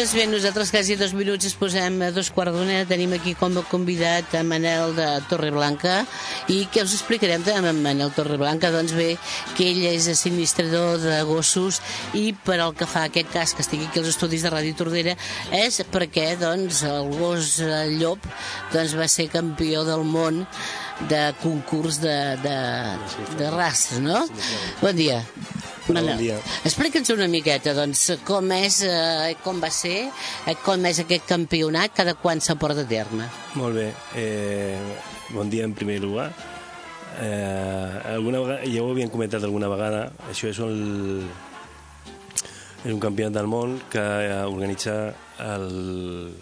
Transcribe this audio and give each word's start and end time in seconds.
Doncs 0.00 0.14
bé, 0.16 0.22
nosaltres 0.24 0.70
quasi 0.72 0.94
dos 0.96 1.10
minuts 1.12 1.44
es 1.44 1.52
posem 1.60 1.98
a 2.00 2.06
dos 2.08 2.30
quarts 2.32 2.54
d'una. 2.54 2.86
Tenim 2.88 3.10
aquí 3.12 3.34
com 3.36 3.58
a 3.60 3.62
convidat 3.68 4.32
a 4.32 4.40
Manel 4.40 4.94
de 4.96 5.08
Torreblanca 5.28 5.98
i 6.48 6.62
què 6.72 6.86
us 6.86 6.94
explicarem 6.96 7.44
de 7.44 7.58
Manel 7.76 8.08
Torreblanca? 8.16 8.70
Doncs 8.72 8.96
bé, 8.96 9.10
que 9.58 9.68
ell 9.68 9.82
és 9.90 10.08
administrador 10.08 11.04
de 11.04 11.20
gossos 11.28 11.82
i 12.16 12.30
per 12.32 12.62
al 12.64 12.72
que 12.72 12.88
fa 12.88 13.04
aquest 13.10 13.28
cas 13.36 13.52
que 13.52 13.60
estigui 13.60 13.90
aquí 13.90 14.00
als 14.00 14.14
estudis 14.14 14.48
de 14.48 14.56
Ràdio 14.56 14.80
Tordera 14.80 15.18
és 15.60 15.82
perquè 15.92 16.30
doncs, 16.40 16.80
el 16.88 17.12
gos 17.20 17.58
llop 18.00 18.24
doncs, 18.72 18.96
va 18.96 19.04
ser 19.04 19.28
campió 19.28 19.84
del 19.84 20.08
món 20.08 20.46
de 21.12 21.26
concurs 21.44 22.00
de, 22.00 22.20
de, 22.40 22.60
de 23.36 23.52
races, 23.52 24.00
no? 24.00 24.24
Bon 24.80 24.96
dia. 24.96 25.26
Bon 25.90 26.18
dia. 26.18 26.36
explica'ns 26.64 27.10
una 27.10 27.26
miqueta, 27.26 27.72
doncs, 27.74 28.04
com 28.26 28.52
és, 28.54 28.80
eh, 28.86 29.34
com 29.42 29.58
va 29.60 29.70
ser, 29.74 30.10
eh, 30.46 30.54
com 30.64 30.84
és 30.86 31.00
aquest 31.02 31.26
campionat, 31.26 31.94
cada 31.96 32.14
quan 32.14 32.40
se 32.40 32.54
porta 32.54 32.82
a 32.82 32.88
terme. 32.88 33.26
Molt 33.54 33.74
bé. 33.74 33.92
Eh, 34.14 34.78
bon 35.30 35.50
dia 35.50 35.64
en 35.64 35.74
primer 35.74 36.00
lloc. 36.00 36.30
Eh, 37.20 38.00
alguna 38.14 38.38
vegada, 38.38 38.64
ja 38.64 38.82
ho 38.82 38.90
havíem 38.90 39.10
comentat 39.10 39.42
alguna 39.42 39.68
vegada, 39.68 40.12
això 40.30 40.48
és, 40.48 40.58
el, 40.58 41.26
és 42.84 42.92
un 42.92 43.00
campionat 43.00 43.34
del 43.34 43.46
món 43.46 43.80
que 43.90 43.98
eh, 43.98 44.44
organitza 44.44 45.12
el, 45.38 46.32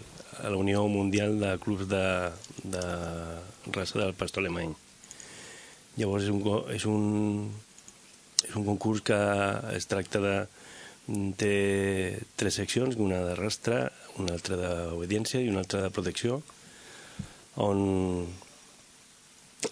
la 0.43 0.55
Unió 0.57 0.87
Mundial 0.87 1.39
de 1.39 1.57
Clubs 1.57 1.89
de, 1.89 2.29
de 2.63 2.85
raça 3.73 3.97
del 3.97 4.13
pastor 4.13 4.45
alemany. 4.45 4.75
Llavors 5.97 6.23
és 6.23 6.29
un, 6.29 6.43
és 6.71 6.85
un, 6.85 7.51
és 8.47 8.55
un 8.55 8.65
concurs 8.67 9.03
que 9.05 9.19
es 9.75 9.89
tracta 9.91 10.23
de... 10.23 10.35
té 11.41 11.53
tres 12.37 12.59
seccions, 12.59 12.95
una 13.01 13.17
de 13.25 13.33
rastre, 13.39 13.79
una 14.21 14.35
altra 14.37 14.59
d'obediència 14.59 15.41
i 15.41 15.49
una 15.49 15.63
altra 15.63 15.81
de 15.81 15.89
protecció, 15.89 16.35
on 17.57 17.79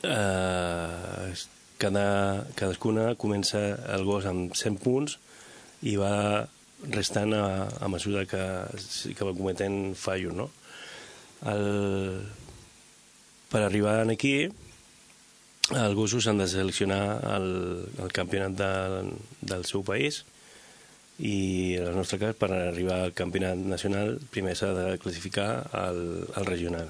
eh, 0.01 1.35
cada, 1.77 2.07
cadascuna 2.57 3.13
comença 3.21 3.61
el 3.93 4.05
gos 4.07 4.25
amb 4.25 4.57
100 4.57 4.79
punts 4.81 5.17
i 5.85 5.95
va 6.01 6.47
restant 6.89 7.33
a, 7.37 7.45
a 7.81 7.89
mesura 7.89 8.25
que, 8.29 8.43
que 9.13 9.25
va 9.25 9.37
cometent 9.37 9.93
fallos, 9.97 10.33
no? 10.33 10.49
El, 11.45 12.23
per 13.51 13.61
arribar 13.63 13.99
aquí, 14.09 14.49
els 15.75 15.95
gossos 15.95 16.27
han 16.27 16.37
de 16.39 16.47
seleccionar 16.47 17.19
el, 17.35 17.47
el 17.99 18.11
campionat 18.15 18.55
de, 18.55 18.71
del 19.41 19.65
seu 19.67 19.83
país 19.83 20.23
i 21.19 21.75
en 21.79 21.89
el 21.89 21.97
nostre 21.97 22.19
cas 22.21 22.37
per 22.39 22.51
arribar 22.53 23.01
al 23.03 23.15
campionat 23.17 23.59
nacional 23.59 24.15
primer 24.31 24.55
s'ha 24.55 24.69
de 24.77 24.85
classificar 25.01 25.67
al, 25.75 25.99
al 26.37 26.45
regional. 26.45 26.87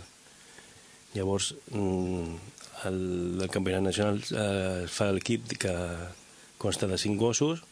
Llavors 1.15 1.55
mm, 1.71 2.35
el, 2.85 2.99
el 3.41 3.49
campionat 3.49 3.87
nacional 3.87 4.21
eh, 4.21 4.85
fa 4.91 5.09
l'equip 5.15 5.57
que 5.57 5.73
consta 6.61 6.89
de 6.91 6.99
cinc 7.01 7.17
gossos 7.17 7.63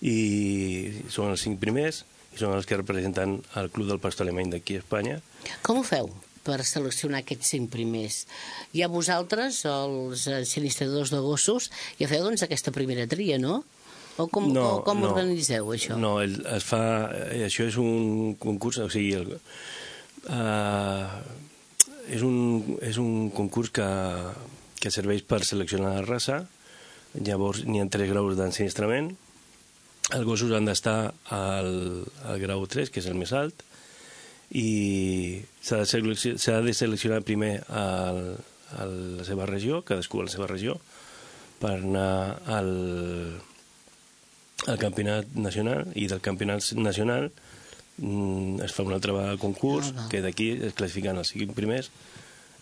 i 0.00 1.04
són 1.12 1.34
els 1.34 1.44
cinc 1.44 1.60
primers 1.60 2.04
i 2.32 2.40
són 2.40 2.54
els 2.56 2.64
que 2.64 2.78
representen 2.78 3.40
el 3.60 3.70
club 3.74 3.90
del 3.90 4.00
pastor 4.00 4.24
alemany 4.24 4.54
d'aquí 4.54 4.78
a 4.78 4.84
Espanya. 4.86 5.20
Com 5.66 5.82
ho 5.82 5.84
feu 5.84 6.08
per 6.46 6.60
seleccionar 6.66 7.22
aquests 7.24 7.52
cinc 7.54 7.70
primers? 7.72 8.22
Hi 8.74 8.84
ha 8.84 8.90
vosaltres, 8.92 9.64
els 9.68 10.26
administradors 10.30 11.12
de 11.14 11.20
gossos, 11.24 11.70
i 11.98 12.08
feu 12.10 12.24
doncs 12.26 12.46
aquesta 12.46 12.74
primera 12.74 13.06
tria, 13.10 13.38
no? 13.42 13.62
O 14.20 14.26
com, 14.28 14.50
o 14.52 14.80
com 14.84 15.04
organitzeu 15.06 15.70
això? 15.72 15.96
No, 15.96 16.18
el, 16.20 16.40
es 16.56 16.66
fa... 16.66 16.82
eh, 17.30 17.44
Això 17.46 17.64
és 17.68 17.78
un 17.80 18.34
concurs, 18.40 18.80
o 18.82 18.88
sigui... 18.92 19.14
El, 19.16 19.36
uh, 20.28 21.20
és, 22.10 22.22
un, 22.26 22.36
és 22.84 22.98
un 23.00 23.30
concurs 23.32 23.70
que, 23.72 23.88
que 24.82 24.92
serveix 24.92 25.24
per 25.24 25.40
seleccionar 25.46 25.94
la 25.96 26.06
raça. 26.06 26.42
Llavors 27.16 27.64
n'hi 27.66 27.80
ha 27.82 27.88
tres 27.90 28.10
graus 28.10 28.36
d'ensinistrament. 28.38 29.12
Els 30.10 30.26
gossos 30.26 30.52
han 30.56 30.66
d'estar 30.66 31.12
al, 31.32 31.72
al 32.26 32.40
grau 32.42 32.66
3, 32.66 32.90
que 32.90 33.00
és 33.02 33.08
el 33.10 33.18
més 33.18 33.32
alt, 33.36 33.62
i 34.50 35.42
s'ha 35.62 35.82
de, 35.84 36.64
de 36.66 36.74
seleccionar 36.74 37.22
primer 37.22 37.60
el, 37.70 38.20
el, 38.82 38.94
la 39.20 39.24
seva 39.28 39.46
regió, 39.46 39.82
cadascú 39.86 40.20
a 40.20 40.26
la 40.26 40.32
seva 40.32 40.48
regió, 40.50 40.74
per 41.60 41.76
anar 41.78 42.40
al, 42.50 42.70
al 44.66 44.78
campionat 44.80 45.28
nacional 45.36 45.86
i 45.94 46.06
del 46.10 46.20
campionat 46.24 46.72
nacional 46.80 47.30
mm, 47.98 48.60
es 48.64 48.72
fa 48.74 48.82
un 48.86 48.94
altre 48.96 49.14
concurs 49.38 49.92
Ah, 49.96 50.08
que 50.10 50.22
d'aquí 50.24 50.50
es 50.56 50.74
classifiquen 50.74 51.20
els 51.20 51.30
cinc 51.34 51.54
primers 51.56 51.90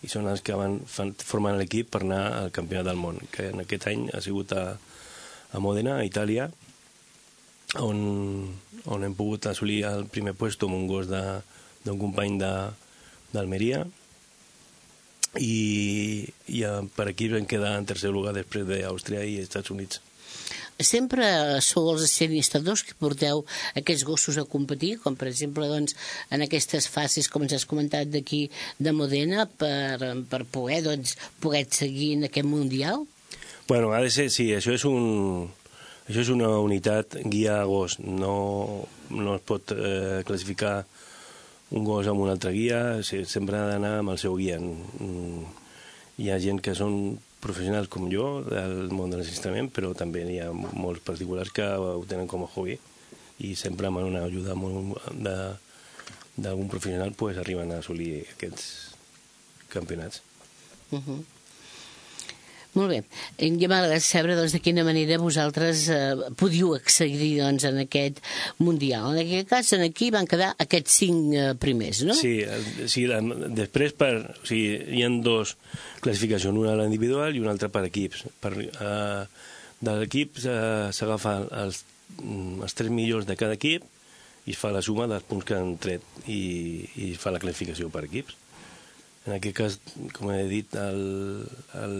i 0.03 0.07
són 0.07 0.29
els 0.31 0.39
que 0.45 0.55
van, 0.55 0.77
fan, 0.87 1.13
formen 1.17 1.57
l'equip 1.59 1.89
per 1.91 2.03
anar 2.05 2.21
al 2.45 2.51
campionat 2.55 2.85
del 2.87 2.99
món 3.01 3.17
que 3.33 3.49
en 3.51 3.63
aquest 3.65 3.87
any 3.91 4.05
ha 4.15 4.21
sigut 4.23 4.53
a, 4.55 4.77
a 5.51 5.59
Modena, 5.59 5.97
a 5.99 6.05
Itàlia 6.07 6.45
on, 7.83 7.99
on 8.87 9.03
hem 9.05 9.15
pogut 9.17 9.49
assolir 9.51 9.81
el 9.89 10.05
primer 10.11 10.33
puesto 10.39 10.69
amb 10.69 10.77
un 10.79 10.87
gos 10.87 11.09
de- 11.11 11.41
d'un 11.89 11.99
company 12.01 12.37
d'Almeria 12.39 13.83
i, 15.37 16.25
i 16.47 16.61
eh, 16.63 16.83
per 16.95 17.09
aquí 17.09 17.29
vam 17.29 17.45
quedar 17.49 17.75
en 17.77 17.89
tercer 17.89 18.13
lugar 18.13 18.33
després 18.37 18.65
d'Àustria 18.69 19.25
i 19.25 19.39
Estats 19.43 19.73
Units. 19.73 20.01
Sempre 20.79 21.25
sou 21.59 21.89
els 21.91 22.05
administradors 22.07 22.85
que 22.87 22.95
porteu 22.95 23.41
aquests 23.75 24.05
gossos 24.07 24.37
a 24.39 24.45
competir, 24.47 24.93
com 25.03 25.17
per 25.19 25.27
exemple 25.27 25.67
doncs, 25.67 25.95
en 26.31 26.45
aquestes 26.45 26.87
fases, 26.87 27.27
com 27.27 27.43
ens 27.43 27.57
has 27.57 27.67
comentat 27.67 28.07
d'aquí 28.07 28.45
de 28.79 28.93
Modena, 28.95 29.43
per, 29.43 29.99
per 30.31 30.45
poder, 30.47 30.79
doncs, 30.87 31.17
poder 31.43 31.65
seguir 31.75 32.13
en 32.15 32.29
aquest 32.29 32.47
Mundial? 32.47 33.03
Bueno, 33.67 33.91
ha 33.91 33.99
de 34.01 34.09
ser, 34.09 34.29
sí, 34.31 34.53
això 34.55 34.73
és 34.73 34.87
un... 34.87 35.49
Això 36.09 36.23
és 36.23 36.29
una 36.33 36.47
unitat 36.57 37.19
guia 37.29 37.59
gos, 37.69 37.99
no, 38.01 38.87
no 39.13 39.35
es 39.35 39.43
pot 39.45 39.75
eh, 39.75 40.23
classificar 40.25 40.79
un 41.71 41.85
gos 41.85 42.07
amb 42.09 42.21
un 42.23 42.29
altre 42.31 42.51
guia, 42.55 43.01
sempre 43.03 43.57
ha 43.57 43.67
d'anar 43.69 43.99
amb 43.99 44.15
el 44.15 44.21
seu 44.21 44.37
guia. 44.39 44.59
Mm, 44.59 45.45
Hi 46.19 46.33
ha 46.33 46.39
gent 46.43 46.57
que 46.59 46.73
són 46.75 47.15
professionals 47.39 47.87
com 47.87 48.09
jo 48.11 48.41
del 48.43 48.89
món 48.91 49.07
de 49.07 49.15
l'enregistrament, 49.15 49.69
però 49.71 49.93
també 49.95 50.25
hi 50.27 50.41
ha 50.43 50.49
molts 50.51 50.99
particulars 51.05 51.53
que 51.55 51.63
ho 51.63 52.03
tenen 52.09 52.27
com 52.27 52.43
a 52.43 52.49
hobby 52.51 52.75
i 53.47 53.53
sempre 53.55 53.87
amb 53.87 54.01
una 54.03 54.25
ajuda 54.27 54.51
d'algun 55.15 56.67
professional 56.67 57.15
pues, 57.15 57.39
arriben 57.39 57.71
a 57.71 57.79
assolir 57.79 58.25
aquests 58.33 58.65
campionats. 59.71 60.21
Uh 60.91 60.99
-huh. 60.99 61.23
Molt 62.77 62.91
bé. 62.91 62.99
Ja 63.39 63.69
m'agrada 63.71 63.97
saber 64.03 64.35
doncs, 64.37 64.53
de 64.53 64.61
quina 64.61 64.83
manera 64.85 65.17
vosaltres 65.21 65.87
eh, 65.89 66.13
podíeu 66.37 66.75
accedir 66.77 67.31
doncs, 67.41 67.65
en 67.65 67.81
aquest 67.81 68.21
Mundial. 68.61 69.09
En 69.15 69.23
aquest 69.23 69.49
cas, 69.49 69.71
en 69.73 69.85
aquí 69.87 70.11
van 70.13 70.29
quedar 70.29 70.51
aquests 70.61 70.99
cinc 71.01 71.33
eh, 71.33 71.45
primers, 71.59 72.03
no? 72.05 72.15
Sí, 72.17 72.37
eh, 72.45 72.87
sí 72.91 73.07
després 73.57 73.95
per, 73.97 74.13
o 74.35 74.45
sigui, 74.45 74.99
hi 74.99 75.05
ha 75.05 75.11
dos 75.25 75.55
classificacions, 76.03 76.57
una 76.57 76.75
a 76.75 76.79
l'individual 76.79 77.35
i 77.35 77.41
una 77.41 77.55
altra 77.55 77.71
per 77.73 77.87
equips. 77.89 78.27
Per, 78.43 78.53
eh, 78.59 79.23
de 79.79 79.95
l'equip 80.01 80.37
eh, 80.43 80.89
s'agafa 80.95 81.39
els, 81.63 81.83
mm, 82.19 82.61
els 82.67 82.77
tres 82.77 82.93
millors 82.93 83.25
de 83.25 83.37
cada 83.39 83.57
equip 83.57 83.85
i 84.45 84.53
es 84.53 84.59
fa 84.59 84.71
la 84.73 84.83
suma 84.85 85.07
dels 85.09 85.25
punts 85.29 85.45
que 85.45 85.57
han 85.57 85.75
tret 85.81 86.05
i, 86.27 86.85
i 87.01 87.13
fa 87.19 87.33
la 87.33 87.41
classificació 87.41 87.89
per 87.93 88.05
equips. 88.07 88.37
En 89.29 89.35
aquest 89.35 89.57
cas, 89.59 89.77
com 90.17 90.31
he 90.33 90.41
dit, 90.49 90.73
el, 90.73 91.45
el 91.77 91.97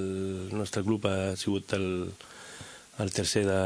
nostre 0.57 0.81
grup 0.81 1.05
ha 1.05 1.35
sigut 1.37 1.75
el, 1.77 1.89
el 3.03 3.11
tercer 3.13 3.43
de, 3.45 3.59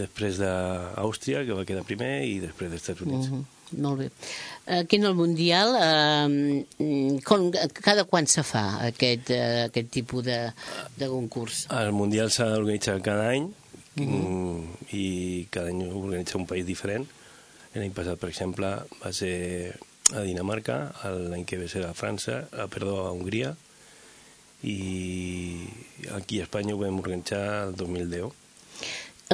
després 0.00 0.40
d'Àustria, 0.42 1.44
que 1.46 1.54
va 1.54 1.66
quedar 1.68 1.84
primer, 1.86 2.24
i 2.26 2.40
després 2.42 2.72
dels 2.72 2.82
Estats 2.82 3.04
Units. 3.06 3.30
Uh 3.30 3.38
-huh. 3.38 3.44
Molt 3.78 3.98
bé. 3.98 4.10
Aquí 4.66 4.96
en 4.96 5.04
el 5.04 5.14
Mundial, 5.14 5.74
eh, 5.80 7.20
com, 7.24 7.50
cada 7.72 8.04
quan 8.04 8.26
se 8.26 8.42
fa 8.42 8.84
aquest, 8.86 9.30
eh, 9.30 9.64
aquest 9.64 9.90
tipus 9.90 10.24
de, 10.24 10.52
de 10.96 11.08
concurs? 11.08 11.66
El 11.70 11.92
Mundial 11.92 12.30
s'ha 12.30 12.50
d'organitzar 12.50 13.00
cada 13.02 13.30
any 13.30 13.44
uh 13.44 14.02
-huh. 14.02 14.62
i 14.92 15.46
cada 15.50 15.68
any 15.68 15.82
organitza 15.88 16.38
un 16.38 16.46
país 16.46 16.66
diferent. 16.66 17.06
L'any 17.74 17.92
passat, 17.92 18.18
per 18.18 18.28
exemple, 18.28 18.66
va 19.02 19.12
ser 19.12 19.74
a 20.12 20.20
Dinamarca, 20.20 20.78
l'any 21.30 21.46
que 21.48 21.56
ve 21.56 21.68
serà 21.70 21.88
a 21.94 21.96
França, 21.96 22.42
a, 22.52 22.66
perdó, 22.68 22.98
a 23.06 23.12
Hongria, 23.14 23.54
i 24.64 25.64
aquí 26.16 26.40
a 26.40 26.44
Espanya 26.44 26.74
ho 26.76 26.80
vam 26.82 27.00
organitzar 27.00 27.44
el 27.68 27.76
2010. 27.78 28.32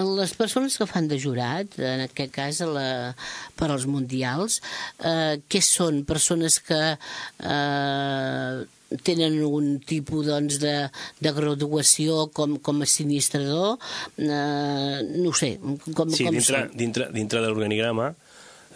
Les 0.01 0.33
persones 0.39 0.77
que 0.79 0.87
fan 0.87 1.09
de 1.11 1.19
jurat, 1.19 1.75
en 1.83 2.05
aquest 2.07 2.31
cas 2.33 2.61
la, 2.63 3.15
per 3.59 3.69
als 3.69 3.89
mundials, 3.91 4.61
eh, 5.03 5.41
què 5.51 5.61
són? 5.67 6.05
Persones 6.07 6.61
que 6.63 6.79
eh, 6.95 8.61
tenen 9.07 9.41
un 9.47 9.73
tipus 9.83 10.31
doncs, 10.31 10.61
de, 10.63 10.77
de 11.19 11.33
graduació 11.35 12.29
com, 12.35 12.61
com 12.63 12.87
a 12.87 12.89
sinistrador? 12.89 13.81
Eh, 14.23 14.99
no 15.19 15.35
sé, 15.35 15.57
com, 15.59 15.83
sí, 15.83 15.95
com 15.99 16.39
dintre, 16.39 16.63
són? 16.63 16.77
dintre, 16.79 17.11
dintre 17.17 17.43
de 17.43 17.51
l'organigrama 17.51 18.13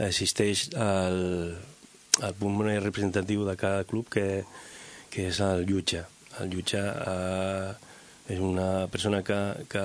existeix 0.03 0.67
el, 0.75 1.55
el 2.23 2.35
punt 2.39 2.55
més 2.61 2.83
representatiu 2.83 3.45
de 3.47 3.57
cada 3.59 3.85
club 3.89 4.09
que, 4.13 4.45
que 5.11 5.29
és 5.31 5.41
el 5.43 5.65
jutge. 5.67 6.05
El 6.43 6.51
jutge 6.53 6.81
eh, 6.81 7.71
és 8.35 8.41
una 8.41 8.87
persona 8.91 9.23
que, 9.27 9.39
que, 9.71 9.85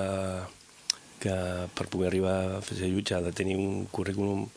que 1.20 1.36
per 1.76 1.88
poder 1.90 2.08
arribar 2.12 2.38
a 2.58 2.62
ser 2.70 2.90
jutge 2.94 3.16
ha 3.18 3.22
de 3.26 3.34
tenir 3.36 3.58
un 3.58 3.86
currículum 3.92 4.48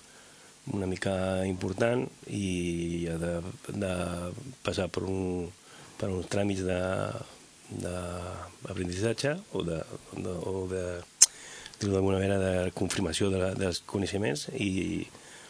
una 0.70 0.86
mica 0.86 1.42
important 1.46 2.06
i 2.30 3.08
ha 3.10 3.16
de, 3.18 3.42
de 3.74 3.92
passar 4.62 4.86
per, 4.94 5.02
un, 5.10 5.50
per 5.98 6.08
uns 6.12 6.26
tràmits 6.30 6.62
d'aprenentatge 7.82 9.34
o 9.58 9.62
de, 9.66 9.82
de, 10.14 10.30
o 10.30 10.66
de 10.70 10.84
d'alguna 11.82 12.20
manera 12.20 12.38
de 12.38 12.70
confirmació 12.78 13.26
de, 13.32 13.54
dels 13.58 13.82
coneixements 13.90 14.46
i 14.54 15.02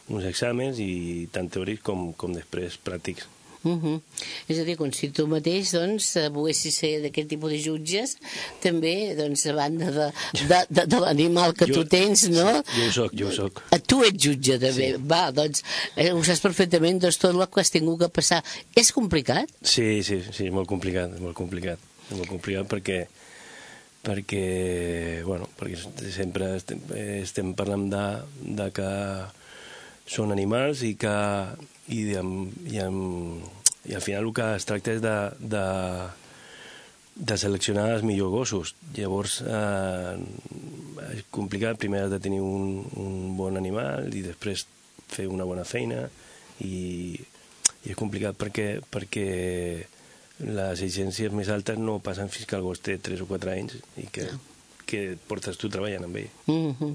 uns 0.09 0.25
exàmens 0.25 0.79
i 0.83 1.29
tant 1.33 1.49
teòrics 1.53 1.83
com, 1.87 2.13
com 2.15 2.33
després 2.35 2.79
pràctics. 2.85 3.29
Uh 3.63 3.77
-huh. 3.79 4.01
És 4.49 4.59
a 4.59 4.65
dir, 4.65 4.75
com 4.77 4.91
si 4.91 5.11
tu 5.11 5.29
mateix 5.29 5.71
doncs, 5.71 6.17
volguessis 6.33 6.75
ser 6.77 7.01
d'aquest 7.01 7.29
tipus 7.29 7.51
de 7.53 7.59
jutges, 7.63 8.17
també, 8.61 9.15
doncs, 9.15 9.47
a 9.47 9.53
banda 9.53 9.91
de, 9.93 10.13
de, 10.49 10.67
de, 10.69 10.87
de 10.87 10.99
l'animal 10.99 11.55
que 11.55 11.67
Jo- 11.67 11.75
tu 11.75 11.85
tens, 11.85 12.29
no? 12.29 12.63
Jo 12.77 12.87
ho 12.89 12.91
soc, 12.93 13.13
jo 13.15 13.29
ho 13.29 13.33
soc. 13.33 13.63
Ah, 13.71 13.79
Tu 13.79 14.03
ets 14.03 14.19
jutge, 14.25 14.59
també. 14.59 14.97
Sí. 14.97 15.03
Va, 15.07 15.31
doncs, 15.31 15.63
eh, 15.97 16.11
ho 16.13 16.25
saps 16.25 16.41
perfectament, 16.41 16.99
doncs, 17.01 17.19
tot 17.19 17.35
el 17.37 17.49
que 17.49 17.61
has 17.61 17.71
tingut 17.71 18.01
que 18.01 18.09
passar. 18.09 18.43
És 18.75 18.91
complicat? 18.93 19.49
Sí, 19.63 20.03
sí, 20.03 20.21
sí, 20.33 20.47
és 20.47 20.53
molt 20.53 20.67
complicat, 20.67 21.15
és 21.15 21.21
molt 21.21 21.35
complicat. 21.37 21.79
És 22.11 22.17
molt 22.17 22.29
complicat 22.29 22.67
perquè 22.67 23.07
perquè, 24.03 25.23
bueno, 25.25 25.49
perquè 25.59 25.77
sempre 26.11 26.57
estem, 26.57 26.81
estem 27.23 27.55
parlant 27.55 27.89
de, 27.93 28.23
de 28.57 28.71
que 28.75 28.89
són 30.07 30.33
animals 30.35 30.83
i 30.87 30.95
que 30.99 31.15
i, 31.93 32.03
amb, 32.19 32.57
i, 32.69 32.79
amb, 32.83 33.47
i 33.89 33.97
al 33.97 34.05
final 34.05 34.29
el 34.29 34.35
que 34.37 34.49
es 34.57 34.67
tracta 34.69 34.95
és 34.95 35.03
de, 35.03 35.15
de, 35.55 35.65
de 37.31 37.39
seleccionar 37.39 37.89
els 37.97 38.07
millors 38.07 38.35
gossos. 38.35 38.75
Llavors, 38.97 39.41
eh, 39.47 40.15
és 41.13 41.25
complicat. 41.35 41.81
Primer 41.83 42.05
has 42.07 42.15
de 42.15 42.21
tenir 42.23 42.43
un, 42.45 42.83
un 43.01 43.35
bon 43.39 43.59
animal 43.61 44.13
i 44.15 44.25
després 44.27 44.67
fer 45.13 45.29
una 45.29 45.47
bona 45.49 45.65
feina 45.69 46.07
i, 46.65 47.19
i 47.83 47.93
és 47.93 47.99
complicat 47.99 48.39
perquè, 48.39 48.69
perquè 48.93 49.27
les 50.43 50.81
exigències 50.81 51.35
més 51.37 51.51
altes 51.53 51.79
no 51.79 52.01
passen 52.03 52.31
fins 52.33 52.49
que 52.49 52.57
el 52.57 52.65
gos 52.65 52.81
té 52.83 52.97
3 52.99 53.21
o 53.23 53.29
4 53.31 53.53
anys 53.53 53.77
i 54.01 54.07
que, 54.15 54.31
que 54.93 55.17
portes 55.31 55.57
tu 55.59 55.71
treballant 55.73 56.05
amb 56.05 56.21
ell. 56.21 56.29
Uh 56.47 56.75
-huh. 56.77 56.93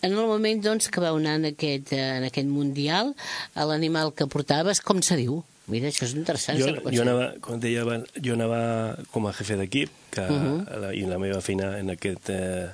En 0.00 0.12
el 0.14 0.26
moment 0.30 0.62
doncs, 0.62 0.88
que 0.88 1.00
vau 1.02 1.16
anar 1.18 1.34
en 1.36 1.44
aquest, 1.52 1.92
eh, 1.92 2.16
en 2.18 2.24
aquest 2.24 2.46
Mundial, 2.48 3.14
a 3.54 3.64
l'animal 3.66 4.12
que 4.14 4.26
portaves, 4.26 4.80
com 4.80 5.02
se 5.02 5.16
diu? 5.16 5.42
Mira, 5.66 5.88
això 5.90 6.04
és 6.06 6.14
interessant. 6.14 6.58
Jo, 6.58 6.70
jo, 6.90 7.02
anava, 7.02 7.34
com 7.44 7.58
deia 7.60 7.82
abans, 7.82 8.06
jo 8.24 8.32
anava 8.34 8.96
com 9.12 9.26
a 9.26 9.32
jefe 9.32 9.56
d'equip 9.56 9.90
que 10.10 10.20
uh 10.22 10.30
Mhm. 10.30 10.46
-huh. 10.66 10.78
la, 10.80 10.94
i 10.94 11.02
la 11.02 11.18
meva 11.18 11.40
feina 11.42 11.78
en 11.78 11.90
aquest, 11.90 12.30
eh, 12.30 12.68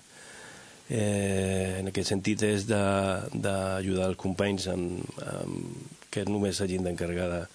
eh, 0.91 1.77
en 1.81 1.89
aquest 1.89 2.09
sentit 2.09 2.43
és 2.43 2.67
d'ajudar 2.67 4.09
els 4.11 4.17
companys 4.21 4.67
amb, 4.69 5.01
amb, 5.25 5.77
que 6.11 6.25
només 6.29 6.57
s'hagin 6.57 6.85
d'encarregar 6.85 7.29
de- 7.31 7.47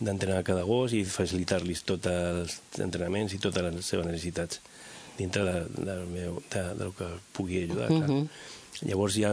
d'entrenar 0.00 0.44
cada 0.44 0.62
gos 0.62 0.92
i 0.92 1.04
facilitar-los 1.04 1.82
tots 1.82 2.06
els 2.06 2.60
entrenaments 2.78 3.32
i 3.34 3.38
totes 3.38 3.62
les 3.74 3.84
seves 3.84 4.06
necessitats 4.06 4.60
dintre 5.18 5.44
de, 5.44 5.58
de, 5.76 5.96
meu, 6.12 6.38
de, 6.52 6.62
del 6.78 6.94
que 6.96 7.10
pugui 7.36 7.64
ajudar. 7.64 7.90
clar. 7.92 8.08
Mhm. 8.08 8.28
Llavors 8.86 9.16
hi 9.18 9.24
ha 9.26 9.32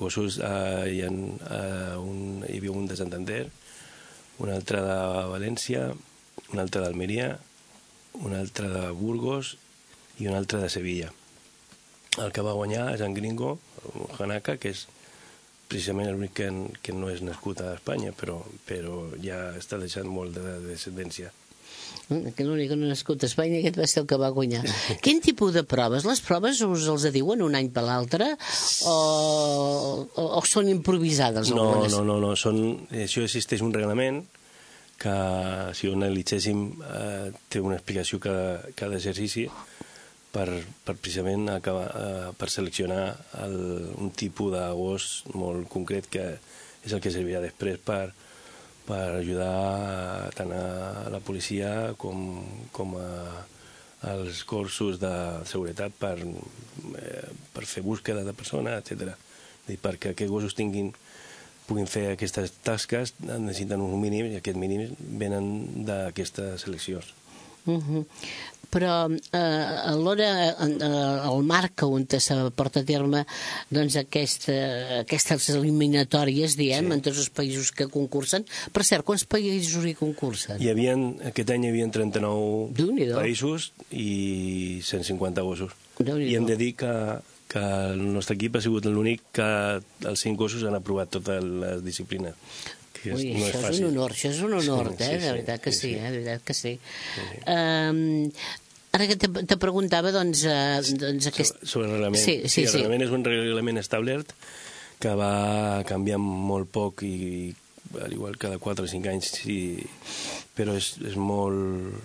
gossos, 0.00 0.38
eh, 0.40 0.86
hi, 0.88 1.00
ha, 1.04 1.10
eh, 1.12 1.96
un, 2.00 2.44
hi 2.48 2.56
havia 2.56 2.72
un 2.72 2.86
de 2.88 2.96
Santander, 2.96 3.42
un 4.40 4.50
altre 4.50 4.80
de 4.80 5.00
València, 5.28 5.90
un 6.52 6.62
altre 6.62 6.80
d'Almeria, 6.80 7.34
un 8.24 8.34
altre 8.34 8.70
de 8.72 8.86
Burgos 8.96 9.56
i 10.18 10.28
un 10.28 10.38
altre 10.38 10.62
de 10.62 10.70
Sevilla. 10.72 11.12
El 12.18 12.32
que 12.32 12.42
va 12.42 12.56
guanyar 12.56 12.88
és 12.94 13.04
en 13.04 13.12
Gringo, 13.14 13.58
Hanaka, 14.18 14.56
que 14.56 14.72
és 14.72 14.86
precisament 15.70 16.08
l'únic 16.10 16.34
que, 16.40 16.48
que 16.82 16.96
no 16.96 17.12
és 17.12 17.20
nascut 17.22 17.60
a 17.62 17.74
Espanya, 17.76 18.10
però, 18.16 18.40
però 18.66 19.04
ja 19.22 19.52
està 19.60 19.78
deixant 19.78 20.08
molt 20.10 20.34
de 20.34 20.56
descendència. 20.64 21.30
Mm, 22.10 22.32
Que 22.34 22.42
l'únic 22.46 22.68
que 22.72 22.76
no 22.76 22.88
ha 22.88 22.90
nascut 22.90 23.22
a 23.22 23.28
Espanya, 23.28 23.60
aquest 23.60 23.76
va 23.78 23.86
ser 23.86 24.00
el 24.02 24.08
que 24.10 24.16
va 24.18 24.32
guanyar. 24.34 24.64
Quin 25.04 25.20
tipus 25.22 25.52
de 25.54 25.62
proves? 25.62 26.04
Les 26.08 26.20
proves 26.26 26.58
us 26.66 26.88
els 26.90 27.06
diuen 27.14 27.42
un 27.46 27.54
any 27.54 27.68
per 27.70 27.84
l'altre 27.86 28.32
o, 28.90 28.94
o, 30.14 30.24
o 30.38 30.42
són 30.48 30.68
improvisades 30.72 31.50
No, 31.54 31.68
algunes? 31.70 31.94
no, 31.94 32.04
no, 32.04 32.18
no. 32.22 32.34
Són, 32.38 32.60
això 32.90 33.22
existeix 33.26 33.62
un 33.62 33.72
reglament 33.74 34.22
que, 35.00 35.12
si 35.78 35.88
ho 35.88 35.94
analitzéssim, 35.96 36.64
eh, 36.84 37.30
té 37.48 37.62
una 37.64 37.78
explicació 37.78 38.18
cada, 38.20 38.58
cada 38.76 38.98
exercici 38.98 39.46
per, 40.30 40.48
per 40.84 40.94
precisament 41.00 41.48
acabar, 41.54 41.86
eh, 41.96 42.32
per 42.38 42.50
seleccionar 42.52 43.04
el, 43.46 43.56
un 44.02 44.10
tipus 44.12 44.52
de 44.52 44.66
gos 44.76 45.06
molt 45.34 45.70
concret 45.72 46.10
que 46.12 46.26
és 46.84 46.92
el 46.96 47.00
que 47.00 47.12
servirà 47.14 47.40
després 47.44 47.78
per, 47.84 48.10
per 48.90 49.06
ajudar 49.20 50.30
tant 50.34 50.50
a 50.56 51.08
la 51.12 51.22
policia 51.22 51.94
com, 52.00 52.42
com 52.74 52.96
a, 52.98 53.08
als 54.10 54.42
cursos 54.48 54.98
de 55.02 55.12
seguretat 55.46 55.94
per, 56.00 56.16
eh, 56.98 57.28
per 57.54 57.66
fer 57.70 57.84
búsqueda 57.86 58.24
de 58.26 58.34
persona, 58.34 58.80
etc. 58.80 59.14
Perquè 59.70 60.14
aquests 60.14 60.32
gossos 60.32 60.58
tinguin 60.58 60.90
puguin 61.70 61.86
fer 61.86 62.08
aquestes 62.10 62.50
tasques 62.66 63.12
necessiten 63.22 63.82
uns 63.84 63.94
mínims 64.02 64.32
i 64.34 64.40
aquests 64.40 64.58
mínims 64.58 64.96
venen 65.20 65.84
d'aquestes 65.86 66.64
seleccions. 66.64 67.12
Uh 67.66 67.78
-huh. 67.78 68.04
Però 68.70 68.94
eh, 69.10 69.38
a 69.38 69.94
l'hora, 69.98 70.28
eh, 70.52 70.90
el 71.30 71.42
marc 71.46 71.84
on 71.86 72.06
se 72.10 72.36
porta 72.56 72.84
a 72.84 72.86
terme 72.86 73.24
doncs, 73.70 73.96
aquesta, 73.98 74.54
aquestes 75.00 75.50
eliminatòries, 75.56 76.56
diem, 76.58 76.86
sí. 76.86 76.94
en 76.94 77.02
tots 77.04 77.22
els 77.24 77.32
països 77.34 77.72
que 77.74 77.88
concursen. 77.90 78.46
Per 78.72 78.86
cert, 78.86 79.06
quants 79.06 79.26
països 79.26 79.86
hi 79.86 79.96
concursen? 79.98 80.60
Hi 80.62 80.70
havia, 80.72 80.94
aquest 81.32 81.50
any 81.54 81.66
hi 81.66 81.74
havia 81.74 81.90
39 81.90 82.70
Déu-n'hi-do. 82.78 83.18
països 83.18 83.72
i 83.90 84.80
150 84.86 85.46
gossos. 85.46 85.76
I 86.00 86.34
hem 86.38 86.46
de 86.48 86.56
dir 86.56 86.72
que, 86.80 86.92
que 87.50 87.62
el 87.92 88.04
nostre 88.14 88.38
equip 88.38 88.56
ha 88.56 88.62
sigut 88.64 88.86
l'únic 88.88 89.24
que 89.36 89.48
els 89.80 90.22
cinc 90.22 90.38
gossos 90.40 90.64
han 90.64 90.78
aprovat 90.78 91.10
totes 91.18 91.42
les 91.44 91.82
disciplines. 91.84 92.38
Ui, 93.04 93.30
no 93.32 93.46
és 93.46 93.54
això 93.54 93.60
és 93.60 93.64
fàcil. 93.64 93.84
un 93.86 93.90
honor, 93.94 94.12
això 94.16 94.30
és 94.32 94.40
un 94.44 94.52
honor, 94.58 94.90
Sí, 94.96 95.02
eh? 95.04 95.06
sí, 95.06 95.12
de 95.14 95.20
sí, 95.20 95.30
veritat 95.34 95.60
que 95.64 95.72
sí, 95.72 95.78
sí, 95.80 95.88
sí. 95.88 95.94
eh? 95.94 96.10
De 96.10 96.18
veritat 96.18 96.44
que 96.44 96.54
sí. 96.58 96.72
Um, 97.46 98.30
ara 98.92 99.06
que 99.08 99.16
te, 99.16 99.28
te 99.46 99.56
preguntava, 99.62 100.12
doncs, 100.12 100.42
uh, 100.44 100.80
doncs 101.00 101.30
aquest... 101.30 101.62
Sobre- 101.64 101.88
el 101.88 101.94
reglament. 101.96 102.20
Sí, 102.22 102.36
sí, 102.48 102.66
el 102.66 102.72
sí. 102.74 102.76
reglament 102.82 103.06
és 103.06 103.14
un 103.16 103.24
reglament 103.24 103.80
establert 103.80 104.34
que 105.00 105.14
va 105.16 105.80
canviar 105.88 106.18
molt 106.20 106.68
poc 106.74 107.02
i 107.08 107.54
al 108.04 108.12
igual 108.12 108.36
cada 108.38 108.58
4 108.62 108.84
o 108.84 108.88
5 108.90 109.08
anys 109.10 109.30
sí, 109.40 109.56
però 110.54 110.76
és, 110.78 110.92
és 111.08 111.16
molt 111.18 111.96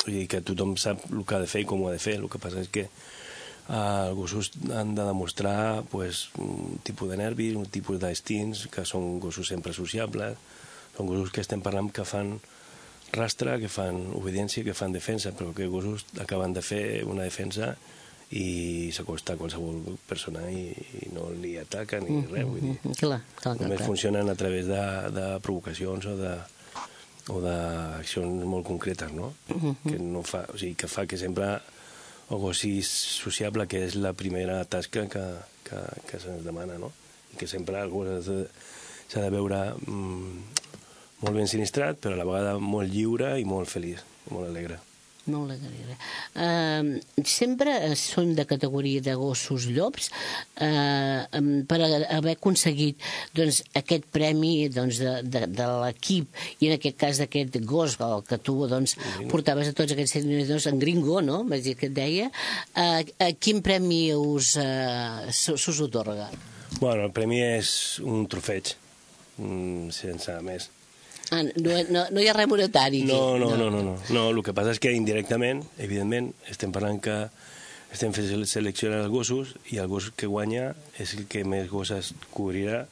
vull 0.00 0.14
dir 0.16 0.24
que 0.32 0.40
tothom 0.42 0.72
sap 0.80 1.04
el 1.12 1.20
que 1.28 1.36
ha 1.36 1.42
de 1.44 1.46
fer 1.52 1.60
i 1.62 1.68
com 1.68 1.84
ho 1.84 1.90
ha 1.90 1.92
de 1.94 2.00
fer 2.02 2.16
el 2.18 2.26
que 2.32 2.40
passa 2.42 2.64
és 2.64 2.70
que 2.72 2.86
eh, 2.88 2.90
els 3.68 4.14
gossos 4.16 4.50
han 4.72 4.94
de 4.96 5.04
demostrar 5.04 5.82
pues, 5.90 6.28
un 6.38 6.78
tipus 6.82 7.10
de 7.10 7.16
nervis, 7.20 7.54
un 7.56 7.66
tipus 7.66 8.00
d'instints 8.02 8.66
que 8.72 8.84
són 8.88 9.18
gossos 9.20 9.48
sempre 9.52 9.72
sociables 9.76 10.38
són 10.96 11.06
gossos 11.06 11.30
que 11.32 11.40
estem 11.44 11.60
parlant 11.62 11.90
que 11.94 12.04
fan 12.04 12.38
rastre, 13.12 13.58
que 13.62 13.68
fan 13.70 13.96
obediència, 14.14 14.62
que 14.66 14.74
fan 14.74 14.92
defensa, 14.92 15.32
però 15.34 15.52
que 15.54 15.66
gossos 15.70 16.04
acaben 16.22 16.52
de 16.54 16.62
fer 16.62 17.02
una 17.06 17.24
defensa 17.26 17.74
i 18.30 18.90
s'acosta 18.94 19.34
a 19.34 19.38
qualsevol 19.40 19.96
persona 20.06 20.44
i, 20.50 20.68
i 21.02 21.08
no 21.14 21.30
li 21.34 21.56
ataca 21.58 21.98
ni 21.98 22.20
res. 22.30 22.44
Vull 22.46 22.60
dir, 22.62 22.76
Mm, 22.84 22.94
Clar, 23.00 23.18
clar, 23.34 23.56
clar. 23.56 23.56
només 23.64 23.80
clar. 23.80 23.88
funcionen 23.88 24.28
a 24.30 24.36
través 24.38 24.66
de, 24.70 24.82
de 25.16 25.26
provocacions 25.42 26.06
o 26.06 26.16
de 26.20 26.34
o 27.30 27.40
d'accions 27.42 28.44
molt 28.48 28.66
concretes, 28.66 29.10
no? 29.14 29.32
que 29.86 29.98
no 29.98 30.22
fa, 30.26 30.44
o 30.50 30.56
sigui, 30.58 30.74
que 30.74 30.88
fa 30.90 31.04
que 31.06 31.18
sempre 31.18 31.60
el 32.30 32.38
gos 32.38 32.62
sigui 32.62 32.82
sociable, 32.86 33.66
que 33.66 33.84
és 33.86 33.96
la 33.98 34.12
primera 34.14 34.60
tasca 34.70 35.06
que, 35.10 35.24
que, 35.66 35.80
que 36.08 36.20
se'ns 36.22 36.44
demana, 36.46 36.78
no? 36.78 36.92
I 37.34 37.40
que 37.40 37.50
sempre 37.50 37.80
el 37.82 37.90
gos 37.90 38.30
s'ha 39.10 39.24
de 39.24 39.32
veure 39.34 39.62
mm, 39.74 40.44
molt 41.24 41.36
ben 41.36 41.50
sinistrat, 41.50 41.98
però 41.98 42.14
a 42.14 42.22
la 42.22 42.28
vegada 42.28 42.54
molt 42.62 42.92
lliure 42.92 43.34
i 43.40 43.48
molt 43.48 43.70
feliç, 43.70 44.04
molt 44.30 44.48
alegre. 44.48 44.78
Molt 45.28 45.52
alegre. 45.52 45.96
Uh, 46.32 47.24
sempre 47.28 47.74
eh, 47.90 47.92
són 47.98 48.32
de 48.38 48.46
categoria 48.48 49.02
de 49.04 49.12
gossos 49.20 49.66
llops 49.68 50.08
uh, 50.64 51.26
per 51.68 51.78
haver 51.84 52.34
aconseguit 52.38 53.04
doncs, 53.36 53.60
aquest 53.76 54.08
premi 54.14 54.70
doncs, 54.72 55.02
de, 55.04 55.12
de, 55.28 55.44
de 55.52 55.68
l'equip 55.82 56.40
i 56.64 56.70
en 56.70 56.78
aquest 56.78 56.96
cas 57.04 57.20
d'aquest 57.20 57.60
gos 57.68 57.98
el 58.00 58.24
que 58.24 58.40
tu 58.40 58.56
doncs, 58.70 58.96
portaves 59.28 59.68
a 59.68 59.76
tots 59.76 59.92
aquests 59.92 60.24
minuts 60.24 60.70
en 60.70 60.80
gringo, 60.80 61.20
no? 61.20 61.42
Vaig 61.52 61.68
dir 61.68 61.76
que 61.76 61.90
et 61.92 61.96
deia. 62.00 62.32
Uh, 62.72 63.04
uh, 63.04 63.30
quin 63.36 63.60
premi 63.66 64.06
us, 64.16 64.54
uh, 64.56 65.28
s'us 65.30 65.84
otorga? 65.84 66.30
Bueno, 66.80 67.10
el 67.10 67.12
premi 67.12 67.42
és 67.44 67.70
un 68.00 68.24
trofeig, 68.30 68.72
mm, 69.36 69.90
sense 69.92 70.40
més. 70.46 70.70
Ah, 71.30 71.42
no, 71.44 71.76
no, 71.90 72.04
no 72.10 72.20
hi 72.22 72.26
ha 72.28 72.34
res 72.34 72.48
monetari. 72.50 73.04
No, 73.06 73.38
no, 73.38 73.52
no, 73.56 73.70
no, 73.70 73.82
no. 73.86 73.96
No, 74.10 74.22
el 74.34 74.42
que 74.42 74.54
passa 74.56 74.72
és 74.74 74.80
que 74.82 74.90
indirectament, 74.96 75.62
evidentment, 75.78 76.32
estem 76.50 76.72
parlant 76.74 76.98
que 77.04 77.16
estem 77.94 78.12
fent 78.14 78.26
sele- 78.28 78.46
seleccionar 78.50 79.00
els 79.04 79.10
gossos 79.12 79.54
i 79.70 79.78
el 79.82 79.86
gos 79.90 80.10
que 80.16 80.26
guanya 80.30 80.72
és 80.98 81.14
el 81.18 81.26
que 81.30 81.44
més 81.46 81.68
gosses 81.70 82.12
cobrirà 82.34 82.84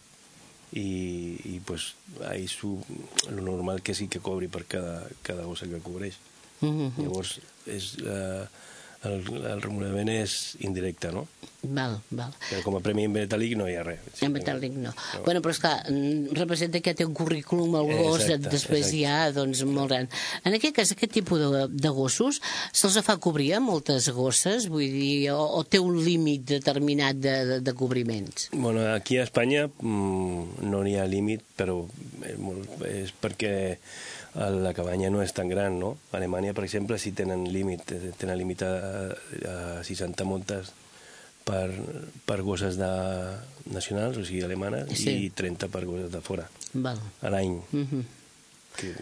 i, 0.73 1.39
i 1.49 1.61
pues, 1.65 1.95
ahí 2.29 2.47
su, 2.49 2.77
lo 3.31 3.43
normal 3.43 3.83
que 3.83 3.95
sí 3.95 4.07
que 4.09 4.21
cobri 4.21 4.49
per 4.53 4.65
cada, 4.67 5.03
cada 5.23 5.45
gossa 5.49 5.67
que 5.67 5.79
cobreix. 5.83 6.19
Mhm. 6.61 6.93
Llavors, 6.99 7.39
és, 7.67 7.97
eh, 8.05 8.45
el, 9.07 9.21
el 9.47 9.61
remunerament 9.63 10.09
és 10.11 10.57
indirecte, 10.67 11.13
no? 11.15 11.27
Val, 11.59 11.97
val. 12.15 12.31
Però 12.47 12.61
com 12.63 12.77
a 12.79 12.81
premi 12.83 13.05
en 13.09 13.13
metàl·lic 13.15 13.57
no 13.59 13.67
hi 13.67 13.75
ha 13.79 13.83
res. 13.87 14.21
En 14.23 14.31
metàl·lic 14.35 14.77
no. 14.79 14.93
Bueno, 15.27 15.43
però 15.43 15.55
esclar, 15.55 15.75
mm, 15.91 16.35
representa 16.39 16.81
que 16.83 16.95
té 16.95 17.07
un 17.07 17.15
currículum 17.19 17.75
al 17.79 17.91
gos, 17.91 18.23
Exacte, 18.23 18.53
després 18.53 18.87
exacte. 18.87 18.97
hi 18.97 19.05
ha, 19.05 19.31
doncs, 19.35 19.63
molt 19.67 19.91
gran. 19.91 20.09
En 20.45 20.55
aquest 20.55 20.77
cas, 20.77 20.93
aquest 20.95 21.15
tipus 21.19 21.43
de, 21.43 21.65
de 21.71 21.93
gossos, 21.95 22.41
se'ls 22.73 22.99
fa 23.07 23.19
cobrir 23.23 23.53
a 23.57 23.63
moltes 23.63 24.11
gosses? 24.15 24.69
Vull 24.71 24.87
dir, 24.87 25.31
o, 25.35 25.41
o 25.59 25.65
té 25.67 25.83
un 25.83 25.99
límit 26.03 26.47
determinat 26.59 27.19
de, 27.19 27.35
de, 27.53 27.61
de 27.67 27.75
cobriments? 27.75 28.51
Bueno, 28.53 28.87
aquí 28.95 29.19
a 29.19 29.27
Espanya 29.27 29.67
mm, 29.67 30.63
no 30.71 30.85
n'hi 30.87 30.95
ha 30.99 31.11
límit, 31.11 31.43
però 31.59 31.81
és, 32.23 32.39
molt, 32.39 32.79
és 32.87 33.11
perquè 33.19 33.57
la 34.35 34.73
cabanya 34.75 35.11
no 35.11 35.23
és 35.23 35.33
tan 35.33 35.49
gran, 35.49 35.79
no? 35.81 35.97
A 36.13 36.17
Alemanya, 36.19 36.53
per 36.55 36.65
exemple, 36.65 36.99
sí 36.99 37.13
tenen 37.13 37.47
límit, 37.53 37.91
eh, 37.93 38.13
tenen 38.19 38.37
límit 38.39 38.63
a, 38.63 38.73
a 39.49 39.85
60 39.85 40.25
montes 40.25 40.73
per, 41.45 41.71
per 42.29 42.43
gosses 42.43 42.77
de, 42.77 42.91
nacionals, 43.73 44.19
o 44.21 44.25
sigui, 44.25 44.43
alemanes, 44.45 44.91
Sí. 44.99 45.11
i 45.27 45.31
30 45.31 45.69
per 45.73 45.85
gosses 45.89 46.13
de 46.13 46.21
fora, 46.21 46.49
Val. 46.75 47.01
a 47.23 47.31
l'any, 47.31 47.61
Mhm. 47.73 48.05
que 48.77 48.95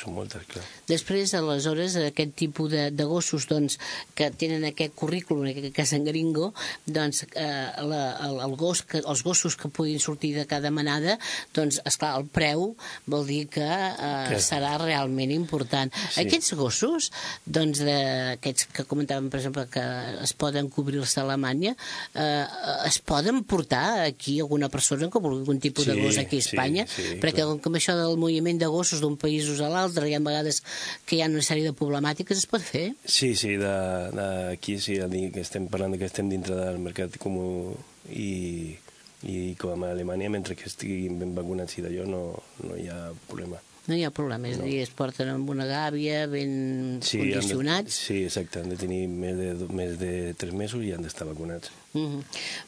són 0.00 0.14
moltes, 0.16 0.42
clar. 0.50 0.62
Després, 0.88 1.32
aleshores, 1.34 1.96
aquest 1.96 2.34
tipus 2.38 2.70
de, 2.70 2.90
de 2.94 3.04
gossos 3.08 3.46
doncs, 3.50 3.78
que 4.14 4.30
tenen 4.30 4.64
aquest 4.68 4.94
currículum, 4.98 5.46
aquest 5.50 5.72
cas 5.76 5.92
en 5.96 6.04
gringo, 6.06 6.52
doncs, 6.86 7.24
eh, 7.34 7.70
la, 7.86 8.02
el, 8.26 8.40
el 8.46 8.56
gos 8.60 8.82
que, 8.86 9.00
els 9.02 9.22
gossos 9.26 9.56
que 9.56 9.68
puguin 9.72 9.98
sortir 10.02 10.34
de 10.36 10.46
cada 10.46 10.70
manada, 10.70 11.18
doncs, 11.56 11.80
esclar, 11.88 12.14
el 12.20 12.26
preu 12.28 12.74
vol 13.06 13.26
dir 13.26 13.46
que, 13.48 13.64
eh, 13.64 14.26
Que- 14.28 14.40
serà 14.42 14.76
realment 14.82 15.32
important. 15.34 15.92
Sí. 16.12 16.22
Aquests 16.26 16.52
gossos, 16.58 17.10
doncs, 17.46 17.80
de, 17.86 17.96
aquests 18.36 18.68
que 18.76 18.84
comentàvem, 18.84 19.30
per 19.32 19.40
exemple, 19.40 19.66
que 19.72 19.82
es 20.22 20.32
poden 20.36 20.68
cobrir-se 20.70 21.20
a 21.20 21.24
Alemanya, 21.24 21.74
eh, 22.14 22.44
es 22.86 22.98
poden 23.00 23.42
portar 23.44 24.00
aquí 24.06 24.38
alguna 24.40 24.68
persona 24.68 25.08
que 25.10 25.18
vulgui 25.18 25.40
algun 25.46 25.60
tipus 25.60 25.86
de 25.86 25.94
Sí, 25.94 26.00
gos 26.02 26.18
aquí 26.18 26.38
a 26.38 26.42
sí, 26.42 26.48
Espanya? 26.50 26.86
sí, 26.86 27.02
perquè 27.22 27.42
clar. 27.44 27.58
com 27.62 27.72
que 27.72 27.78
això 27.80 27.94
del 27.96 28.16
moviment 28.18 28.58
de 28.58 28.66
gossos 28.66 29.00
d'un 29.00 29.16
país 29.16 29.46
a 29.46 29.68
l'altre, 29.68 29.84
hi 30.08 30.14
ha 30.16 30.20
vegades 30.20 30.62
que 31.06 31.16
hi 31.16 31.22
ha 31.22 31.28
una 31.30 31.42
sèrie 31.42 31.64
de 31.68 31.72
problemàtiques, 31.76 32.38
es 32.38 32.46
pot 32.50 32.60
fer? 32.62 32.94
Sí, 33.04 33.34
sí, 33.36 33.54
de- 33.56 34.10
d'aquí 34.16 34.78
sí, 34.80 34.96
el 34.96 35.10
dir 35.10 35.30
que 35.32 35.40
estem 35.40 35.68
parlant 35.68 35.92
de 35.94 35.98
que 35.98 36.06
estem 36.10 36.28
dintre 36.28 36.54
del 36.58 36.78
mercat 36.78 37.16
comú 37.22 37.74
i, 38.10 38.76
i 39.22 39.54
com 39.58 39.82
a 39.84 39.90
Alemanya, 39.94 40.28
mentre 40.30 40.56
que 40.56 40.66
estiguin 40.68 41.18
ben 41.18 41.34
vacunats 41.34 41.78
i 41.78 41.82
d'allò, 41.86 42.04
no, 42.10 42.24
no 42.66 42.76
hi 42.76 42.88
ha 42.88 43.12
problema. 43.28 43.58
No 43.86 43.94
hi 43.94 44.02
ha 44.02 44.10
problema, 44.10 44.48
és 44.50 44.58
a 44.58 44.64
dir, 44.66 44.80
es 44.82 44.90
porten 44.90 45.28
amb 45.30 45.48
una 45.52 45.62
gàbia 45.64 46.24
ben 46.26 46.98
Sí, 47.06 47.20
han 47.20 47.28
de, 47.28 47.34
condicionats. 47.36 47.94
sí, 48.08 48.24
exacte, 48.24 48.58
han 48.58 48.72
de 48.72 48.76
tenir 48.80 49.04
més 49.06 49.36
de, 49.38 49.52
més 49.70 49.94
de 50.00 50.34
3 50.34 50.52
mesos 50.58 50.82
i 50.82 50.90
han 50.90 51.04
d'estar 51.06 51.28
vacunats. 51.28 51.70
Mhm. 51.94 52.22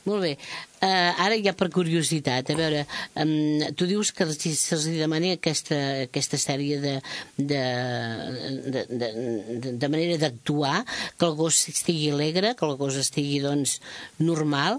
Molt 0.08 0.22
bé. 0.22 0.36
Uh, 0.78 1.10
ara 1.18 1.34
ja 1.42 1.50
per 1.58 1.66
curiositat, 1.74 2.52
a 2.52 2.54
veure, 2.54 2.84
um, 3.18 3.64
tu 3.74 3.88
dius 3.90 4.12
que 4.14 4.22
se'ls 4.30 4.84
demana 4.94 5.32
aquesta, 5.34 5.74
aquesta 6.04 6.38
sèrie 6.38 6.76
de, 6.78 6.92
de, 7.34 7.62
de, 8.70 8.84
de, 8.86 9.72
de, 9.72 9.88
manera 9.90 10.20
d'actuar, 10.22 10.84
que 11.18 11.26
el 11.26 11.34
gos 11.34 11.64
estigui 11.72 12.12
alegre, 12.14 12.52
que 12.54 12.64
el 12.68 12.76
gos 12.78 12.94
estigui, 13.00 13.40
doncs, 13.42 13.80
normal. 14.22 14.78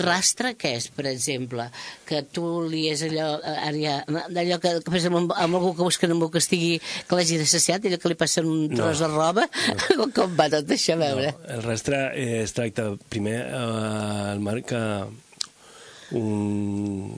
Rastre, 0.00 0.56
què 0.58 0.74
és, 0.80 0.88
per 0.90 1.06
exemple? 1.12 1.68
Que 2.10 2.24
tu 2.26 2.44
li 2.66 2.88
és 2.90 3.06
allò, 3.06 3.28
ara 3.54 3.78
ja, 3.78 4.00
allò 4.02 4.58
que, 4.58 4.74
que 4.82 4.96
exemple, 4.98 5.22
amb, 5.22 5.36
amb 5.38 5.60
algú 5.60 5.76
que 5.78 5.86
busquen 5.86 6.16
amb 6.16 6.26
que 6.26 6.42
estigui, 6.42 6.80
que 7.06 7.20
l'hagi 7.20 7.38
saciat, 7.46 7.86
allò 7.86 8.00
que 8.02 8.12
li 8.12 8.18
passa 8.18 8.42
un 8.42 8.66
No. 8.66 8.80
tros 8.82 8.98
de 8.98 9.06
roba, 9.14 9.46
com, 9.94 10.10
com 10.16 10.34
va 10.34 10.50
tot 10.50 10.74
això, 10.74 10.98
a 10.98 11.02
veure? 11.04 11.30
No, 11.38 11.54
el 11.54 11.62
rastre 11.62 12.02
eh, 12.18 12.42
es 12.42 12.56
tracta, 12.56 12.88
primer, 13.12 13.38
eh, 13.46 13.85
el 14.32 14.40
marca 14.40 14.80
un, 16.12 17.16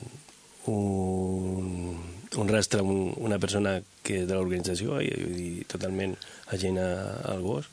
un, 0.67 1.99
un 2.37 2.49
rastre, 2.49 2.83
un, 2.83 3.15
una 3.17 3.39
persona 3.39 3.79
que 4.03 4.25
de 4.25 4.35
l'organització, 4.35 5.01
i 5.05 5.13
dir, 5.35 5.53
totalment 5.71 6.17
agent 6.55 6.81
al 6.81 7.45
gos, 7.45 7.69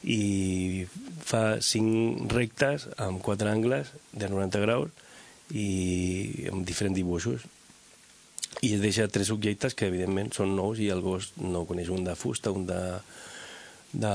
i 0.00 0.86
fa 1.20 1.60
cinc 1.60 2.30
rectes 2.32 2.88
amb 2.96 3.20
quatre 3.24 3.50
angles 3.52 3.92
de 4.12 4.30
90 4.32 4.62
graus 4.64 4.88
i 5.52 6.46
amb 6.52 6.64
diferents 6.64 6.96
dibuixos. 6.96 7.44
I 8.64 8.74
es 8.76 8.80
deixa 8.82 9.08
tres 9.12 9.30
objectes 9.32 9.76
que 9.76 9.88
evidentment 9.88 10.32
són 10.36 10.56
nous 10.56 10.80
i 10.80 10.88
el 10.92 11.04
gos 11.04 11.30
no 11.40 11.66
coneix 11.68 11.92
un 11.92 12.04
de 12.04 12.16
fusta, 12.16 12.52
un 12.52 12.66
de 12.68 12.80
de 13.92 14.14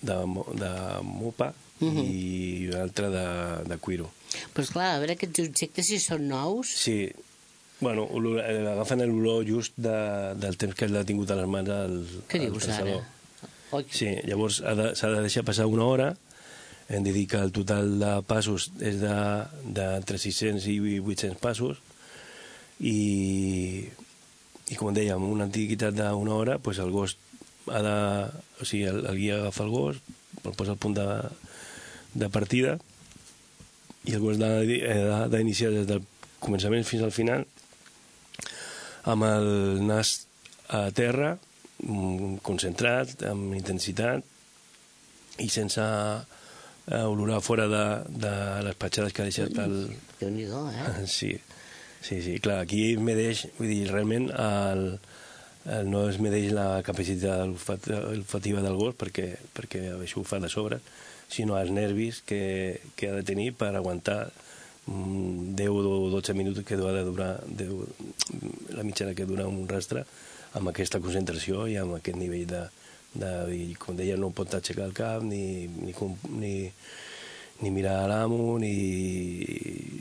de, 0.00 0.16
de 0.58 0.70
mopa 1.04 1.52
i 1.80 2.68
un 2.68 2.76
altre 2.80 3.08
de, 3.12 3.24
de 3.70 3.76
cuiro. 3.80 4.10
Però 4.54 4.62
esclar, 4.66 4.90
a 4.94 4.98
veure 5.02 5.14
aquests 5.16 5.40
objectes 5.46 5.86
si 5.88 5.98
són 6.02 6.26
nous... 6.28 6.68
Sí, 6.68 7.10
bueno, 7.80 8.04
olor- 8.12 8.42
eh, 8.44 8.66
agafen 8.74 9.00
l'olor 9.06 9.46
just 9.48 9.72
de, 9.80 9.94
del 10.42 10.58
temps 10.60 10.76
que 10.76 10.88
l'ha 10.90 11.04
tingut 11.08 11.30
a 11.32 11.38
les 11.40 11.48
mans 11.48 11.70
al, 11.72 11.94
Què 12.28 12.42
dius 12.42 12.68
ara? 12.74 12.98
Oi, 13.72 13.84
Sí, 13.94 14.10
llavors 14.28 14.60
ha 14.66 14.74
de- 14.76 14.90
s'ha 14.98 15.08
de, 15.14 15.22
deixar 15.24 15.44
passar 15.48 15.66
una 15.70 15.86
hora, 15.88 16.10
hem 16.90 17.04
de 17.06 17.12
dir 17.14 17.24
que 17.30 17.38
el 17.40 17.52
total 17.54 17.96
de 18.02 18.12
passos 18.26 18.68
és 18.82 18.98
de, 19.00 19.14
de 19.78 19.84
entre 20.02 20.18
600 20.18 20.66
i 20.68 20.78
800 21.00 21.38
passos, 21.40 21.78
i, 22.80 23.86
i 24.70 24.78
com 24.78 24.92
dèiem, 24.94 25.22
una 25.26 25.46
antiguitat 25.48 25.94
d'una 25.96 26.34
hora, 26.36 26.58
pues 26.58 26.78
el 26.82 26.90
gos 26.94 27.16
ha 27.70 27.82
de... 27.84 27.96
O 28.60 28.66
sigui, 28.68 28.84
el, 28.90 29.04
el 29.06 29.16
guia 29.20 29.38
agafa 29.40 29.64
el 29.64 29.70
gos, 29.72 30.00
el 30.44 30.52
posa 30.56 30.74
al 30.76 30.80
punt 30.82 30.96
de, 30.98 31.06
de 32.14 32.28
partida, 32.32 32.78
i 34.08 34.14
el 34.16 34.38
de- 34.40 34.80
ha 35.12 35.26
d'iniciar 35.28 35.70
des 35.74 35.86
del 35.86 36.02
començament 36.40 36.84
fins 36.88 37.02
al 37.04 37.12
final 37.12 37.44
amb 39.04 39.24
el 39.24 39.48
nas 39.86 40.26
a 40.68 40.90
terra, 40.92 41.38
mm, 41.82 42.38
concentrat, 42.46 43.22
amb 43.28 43.54
intensitat 43.56 44.24
i 45.40 45.48
sense 45.48 45.80
eh, 45.82 47.02
olorar 47.04 47.40
fora 47.40 47.66
de, 47.68 47.84
de 48.20 48.32
les 48.66 48.76
petjades 48.76 49.12
que 49.12 49.22
ha 49.22 49.28
deixat 49.28 49.56
el... 49.58 49.76
Déu-n'hi-do, 50.20 50.66
eh? 50.70 51.06
Sí, 51.08 51.32
sí, 52.02 52.20
sí, 52.22 52.38
clar, 52.40 52.60
aquí 52.64 52.92
es 52.94 53.00
medeix, 53.00 53.46
vull 53.58 53.68
dir, 53.72 53.86
realment 53.90 54.28
el, 54.32 54.84
el 55.70 55.90
no 55.90 56.06
es 56.10 56.18
medeix 56.20 56.52
la 56.56 56.82
capacitat 56.86 57.44
olfat- 57.46 57.90
olfativa 58.14 58.60
del 58.64 58.76
gos 58.80 58.94
perquè, 59.00 59.32
perquè 59.56 59.86
això 59.96 60.20
ho 60.20 60.24
fa 60.28 60.40
de 60.40 60.48
sobre, 60.52 60.80
sinó 61.30 61.58
els 61.58 61.70
nervis 61.74 62.22
que, 62.26 62.80
que 62.96 63.10
ha 63.10 63.18
de 63.18 63.26
tenir 63.26 63.52
per 63.58 63.72
aguantar 63.74 64.30
mm, 64.86 65.54
10 65.58 65.68
o 65.70 66.10
12 66.12 66.34
minuts 66.34 66.64
que 66.66 66.78
ha 66.78 66.96
de 66.96 67.04
durar 67.06 67.32
10, 67.46 68.74
la 68.76 68.86
mitjana 68.86 69.14
que 69.14 69.28
dura 69.28 69.48
un 69.48 69.68
rastre 69.68 70.04
amb 70.58 70.72
aquesta 70.72 71.00
concentració 71.02 71.68
i 71.70 71.76
amb 71.78 71.98
aquest 71.98 72.18
nivell 72.18 72.48
de, 72.50 72.64
de, 73.14 73.30
i, 73.54 73.74
com 73.78 73.98
deia, 73.98 74.18
no 74.18 74.32
pot 74.34 74.54
aixecar 74.54 74.88
el 74.88 74.96
cap 74.96 75.22
ni, 75.22 75.68
ni, 75.70 75.94
ni, 76.34 76.54
ni 77.62 77.70
mirar 77.70 78.00
a 78.04 78.10
l'amo 78.10 78.58
ni, 78.58 78.74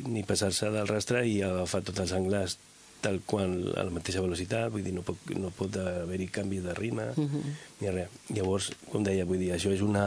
ni 0.09 0.25
passar-se 0.25 0.71
del 0.73 0.89
rastre 0.89 1.25
i 1.27 1.39
agafar 1.45 1.83
tots 1.85 2.05
els 2.05 2.15
angles 2.17 2.57
tal 2.99 3.21
qual 3.23 3.53
a 3.79 3.85
la 3.87 3.93
mateixa 3.95 4.19
velocitat, 4.19 4.67
vull 4.73 4.83
dir, 4.83 4.91
no 4.91 5.05
pot, 5.07 5.29
no 5.39 5.53
pot 5.55 5.77
haver-hi 5.79 6.27
canvi 6.35 6.59
de 6.59 6.73
ritme 6.75 7.05
ni 7.79 7.93
res. 7.95 8.11
Llavors, 8.35 8.73
com 8.91 9.05
deia, 9.07 9.23
vull 9.25 9.39
dir, 9.39 9.53
això 9.55 9.71
és 9.71 9.83
una, 9.85 10.03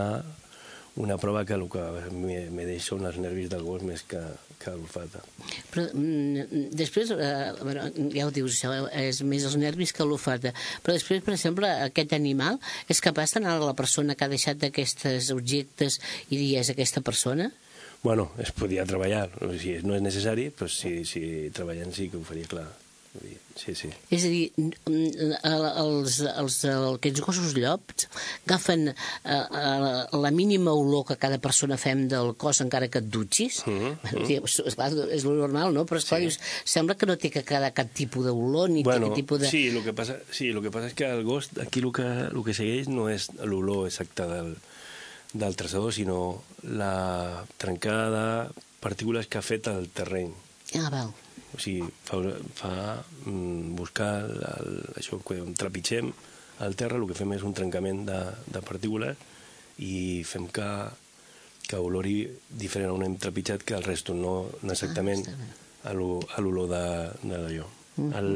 una 0.96 1.16
prova 1.16 1.44
que 1.48 1.54
el 1.54 1.68
que 1.72 1.82
me, 2.12 2.50
me 2.52 2.66
deixa 2.68 2.92
són 2.92 3.06
els 3.08 3.16
nervis 3.22 3.48
del 3.52 3.64
gos 3.64 3.84
més 3.86 4.02
que, 4.08 4.20
que 4.60 4.74
l'olfata. 4.74 5.22
Però 5.72 5.86
mm, 5.88 6.66
després, 6.76 7.14
eh, 7.16 7.52
bueno, 7.62 7.86
ja 8.12 8.26
ho 8.26 8.34
dius, 8.34 8.58
això 8.58 8.90
és 9.00 9.22
més 9.24 9.46
els 9.48 9.56
nervis 9.60 9.94
que 9.96 10.04
l'olfata, 10.04 10.52
però 10.84 10.96
després, 10.98 11.24
per 11.24 11.34
exemple, 11.36 11.70
aquest 11.88 12.12
animal 12.18 12.60
és 12.92 13.00
capaç 13.04 13.36
d'anar 13.36 13.56
a 13.56 13.64
la 13.64 13.78
persona 13.78 14.16
que 14.16 14.28
ha 14.28 14.32
deixat 14.32 14.68
aquests 14.68 15.32
objectes 15.32 15.98
i 16.28 16.36
dir 16.36 16.54
és 16.60 16.72
aquesta 16.74 17.00
persona? 17.00 17.48
Bueno, 18.02 18.32
es 18.42 18.50
podia 18.50 18.84
treballar, 18.84 19.28
o 19.46 19.52
sigui, 19.54 19.78
no 19.86 19.94
és 19.94 20.02
necessari, 20.02 20.50
però 20.50 20.68
si, 20.68 21.04
si 21.08 21.50
treballant 21.54 21.94
sí 21.94 22.10
que 22.10 22.18
ho 22.18 22.24
faria 22.26 22.50
clar. 22.50 22.68
Sí, 23.54 23.74
sí. 23.76 23.90
És 24.08 24.22
a 24.24 24.28
dir, 24.32 24.46
el- 24.56 25.66
els, 25.76 26.14
els, 26.24 26.54
aquests 26.64 27.20
gossos 27.20 27.52
llops 27.52 28.06
agafen 28.46 28.86
eh, 28.88 28.94
la 30.16 30.30
mínima 30.32 30.72
olor 30.72 31.04
que 31.10 31.18
cada 31.20 31.36
persona 31.38 31.76
fem 31.76 32.06
del 32.08 32.32
cos 32.40 32.62
encara 32.64 32.88
que 32.88 33.02
et 33.02 33.10
dutxis. 33.12 33.60
Mm 33.66 33.92
-hmm. 34.02 34.40
és, 34.44 34.58
esclar, 34.64 34.88
és 35.12 35.24
lo 35.24 35.34
normal, 35.36 35.74
no? 35.74 35.84
Però 35.84 35.98
esclar, 36.00 36.20
Sí. 36.20 36.26
dius, 36.26 36.40
sembla 36.64 36.96
que 36.96 37.04
no 37.06 37.18
té 37.18 37.30
que 37.30 37.44
quedar 37.44 37.72
cap 37.74 37.92
tipus 37.92 38.24
d'olor 38.24 38.70
ni 38.70 38.82
Bueno, 38.82 39.08
cap 39.08 39.16
tipus 39.16 39.40
de... 39.40 39.50
sí, 39.50 39.68
el 39.68 39.84
que 39.84 39.92
passa, 39.92 40.16
sí, 40.30 40.48
el 40.48 40.62
que 40.62 40.70
passa 40.70 40.86
és 40.86 40.94
que 40.94 41.04
el 41.04 41.22
gos, 41.22 41.50
aquí 41.60 41.80
el 41.80 41.92
que, 41.92 42.02
el 42.32 42.42
que 42.44 42.54
segueix 42.54 42.88
no 42.88 43.08
és 43.10 43.28
l'olor 43.44 43.86
exacte 43.86 44.22
del, 44.26 44.56
del 45.34 45.54
traçador, 45.56 45.92
sinó 45.92 46.42
la 46.62 47.44
trencada 47.58 48.08
de 48.48 48.50
partícules 48.80 49.26
que 49.26 49.36
ha 49.38 49.42
fet 49.42 49.66
el 49.68 49.90
terreny. 49.90 50.32
Ah, 50.74 50.88
val. 50.90 51.12
O 51.54 51.58
sigui, 51.60 51.84
fa, 52.08 52.18
fa 52.56 52.72
mm, 53.26 53.74
buscar 53.76 54.10
el, 54.24 54.36
el, 54.48 54.76
això, 55.00 55.18
quan 55.24 55.52
trepitgem 55.58 56.12
al 56.64 56.76
terra, 56.78 56.96
el 57.00 57.06
que 57.10 57.16
fem 57.18 57.32
és 57.36 57.42
un 57.44 57.52
trencament 57.56 58.04
de, 58.08 58.18
de 58.54 58.62
partícules 58.64 59.16
i 59.84 60.22
fem 60.28 60.46
que, 60.52 60.68
que 61.68 61.80
olori 61.80 62.16
diferent 62.48 62.92
on 62.94 63.04
hem 63.06 63.16
trepitjat 63.20 63.64
que 63.66 63.74
el 63.76 63.84
resto, 63.84 64.14
no, 64.14 64.36
exactament 64.70 65.26
Ah, 65.28 65.36
bé. 65.40 65.50
a 65.90 65.92
l'o- 65.98 66.22
a 66.36 66.40
l'olor 66.44 66.68
de, 66.70 66.84
de 67.26 67.38
d'allò. 67.42 67.66
el, 68.20 68.30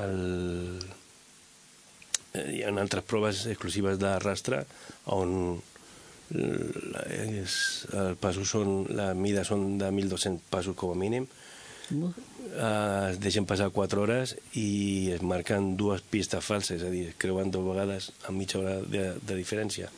el, 0.00 0.20
eh, 2.34 2.46
hi 2.56 2.62
ha 2.64 2.70
altres 2.80 3.04
proves 3.04 3.44
exclusives 3.50 3.98
de 4.00 4.12
rastre 4.22 4.62
on 5.16 5.58
és, 6.30 7.54
els 7.90 8.18
passos 8.22 8.52
són, 8.54 8.84
la 8.94 9.08
mida 9.18 9.42
són 9.44 9.78
de 9.80 9.88
1.200 9.90 10.44
passos 10.52 10.76
com 10.78 10.92
a 10.94 10.98
mínim, 10.98 11.26
eh, 11.90 13.10
es 13.10 13.20
deixen 13.22 13.46
passar 13.46 13.70
4 13.74 14.02
hores 14.02 14.36
i 14.58 15.10
es 15.14 15.22
marquen 15.22 15.74
dues 15.80 16.02
pistes 16.02 16.44
falses, 16.44 16.80
és 16.80 16.86
a 16.86 16.92
dir, 16.92 17.08
es 17.10 17.18
creuen 17.20 17.50
dues 17.50 17.66
vegades 17.66 18.10
amb 18.26 18.38
mitja 18.38 18.60
hora 18.60 18.78
de, 18.82 19.10
de 19.18 19.38
diferència. 19.38 19.90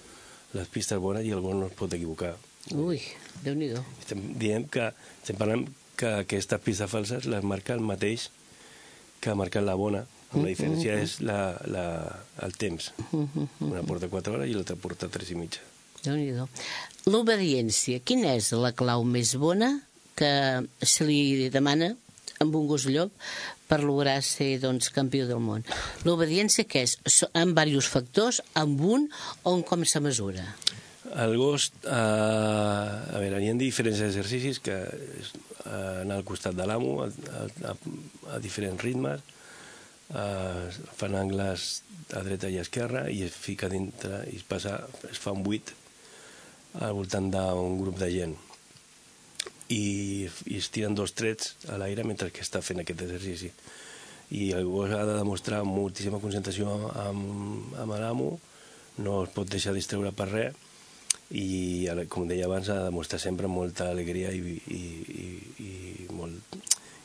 Les 0.52 0.68
pistes 0.68 1.00
bones 1.00 1.24
i 1.24 1.32
el 1.32 1.40
gos 1.44 1.56
no 1.56 1.68
es 1.70 1.76
pot 1.76 1.92
equivocar. 1.96 2.34
Ui, 2.76 3.00
Déu-n'hi-do. 3.42 3.82
Estem 4.00 4.22
dient 4.38 4.68
que, 4.70 4.90
estem 5.22 5.38
parlant 5.38 5.66
que 5.98 6.10
aquestes 6.22 6.62
pistes 6.62 6.90
falses 6.90 7.26
les 7.30 7.44
marca 7.46 7.74
el 7.74 7.82
mateix 7.84 8.28
que 9.22 9.30
ha 9.32 9.38
marcat 9.38 9.64
la 9.66 9.74
bona, 9.78 10.02
amb 10.32 10.44
la 10.44 10.50
diferència 10.50 10.96
és 11.02 11.18
la, 11.22 11.54
la, 11.70 11.84
el 12.42 12.56
temps. 12.58 12.90
Una 13.12 13.82
porta 13.86 14.10
4 14.10 14.34
hores 14.34 14.50
i 14.50 14.56
l'altra 14.56 14.78
porta 14.80 15.10
3 15.12 15.34
i 15.34 15.38
mitja. 15.38 15.62
Déu-n'hi-do. 16.02 16.48
L'obediència, 17.10 18.02
quina 18.02 18.34
és 18.38 18.50
la 18.58 18.72
clau 18.74 19.04
més 19.06 19.36
bona 19.38 19.76
que 20.18 20.32
se 20.82 21.06
li 21.08 21.48
demana 21.52 21.92
amb 22.42 22.56
un 22.58 22.66
gos 22.70 22.86
llop 22.90 23.12
per 23.70 23.80
lograr 23.82 24.18
ser 24.26 24.58
doncs, 24.60 24.90
campió 24.92 25.26
del 25.28 25.40
món? 25.40 25.64
L'obediència 26.04 26.66
què 26.68 26.84
és? 26.86 26.96
Amb 27.32 27.56
diversos 27.56 27.90
factors, 27.92 28.42
amb 28.58 28.82
un 28.84 29.08
o 29.42 29.56
en 29.56 29.64
com 29.66 29.84
se 29.84 30.02
mesura? 30.04 30.44
El 31.12 31.36
gos, 31.36 31.70
eh, 31.84 31.92
a 31.92 33.18
veure, 33.20 33.40
hi 33.40 33.50
ha 33.50 33.56
diferents 33.60 34.00
exercicis 34.00 34.60
que 34.64 34.78
és 35.20 35.32
eh, 35.66 36.02
al 36.04 36.24
costat 36.24 36.56
de 36.56 36.66
l'amo 36.68 37.02
a, 37.04 37.08
a, 37.08 37.44
a, 37.72 37.74
a 38.36 38.40
diferents 38.40 38.80
ritmes, 38.82 39.20
eh, 40.14 40.68
fan 40.96 41.16
angles 41.16 41.82
a 42.12 42.22
dreta 42.24 42.50
i 42.52 42.58
a 42.58 42.64
esquerra 42.66 43.06
i 43.10 43.22
es 43.26 43.36
fica 43.36 43.70
dintre 43.72 44.22
i 44.30 44.36
es, 44.40 44.46
passa, 44.48 44.78
es 45.10 45.20
fa 45.20 45.32
un 45.36 45.44
buit 45.44 45.72
al 46.80 46.96
voltant 46.96 47.28
d'un 47.32 47.78
grup 47.80 47.98
de 48.00 48.08
gent 48.12 48.36
i, 49.68 50.28
i 50.46 50.58
es 50.58 50.70
tiren 50.74 50.96
dos 50.98 51.14
trets 51.14 51.56
a 51.70 51.78
l'aire 51.80 52.04
mentre 52.04 52.30
que 52.34 52.44
està 52.44 52.62
fent 52.64 52.82
aquest 52.82 53.04
exercici 53.06 53.52
i 54.32 54.50
el 54.56 54.64
gos 54.64 54.90
ha 54.96 55.04
de 55.04 55.18
demostrar 55.18 55.62
moltíssima 55.68 56.20
concentració 56.22 56.72
amb, 57.04 57.74
amb 57.78 57.96
l'amo 58.00 58.32
no 59.04 59.22
es 59.24 59.32
pot 59.34 59.48
deixar 59.48 59.74
distreure 59.76 60.12
per 60.16 60.28
res 60.30 60.68
i, 61.32 61.88
com 62.12 62.26
deia 62.28 62.46
abans, 62.46 62.68
ha 62.68 62.78
de 62.80 62.88
demostrar 62.90 63.20
sempre 63.20 63.48
molta 63.48 63.88
alegria 63.90 64.32
i, 64.36 64.56
i, 64.68 64.80
i, 65.16 65.26
i, 65.64 65.70
molt, 66.12 66.56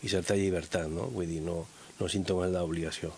i 0.03 0.11
certa 0.11 0.35
llibertat, 0.35 0.89
no? 0.91 1.07
Vull 1.13 1.29
dir, 1.31 1.39
no, 1.45 1.61
no 1.99 2.09
símptomes 2.11 2.51
d'obligació. 2.51 3.13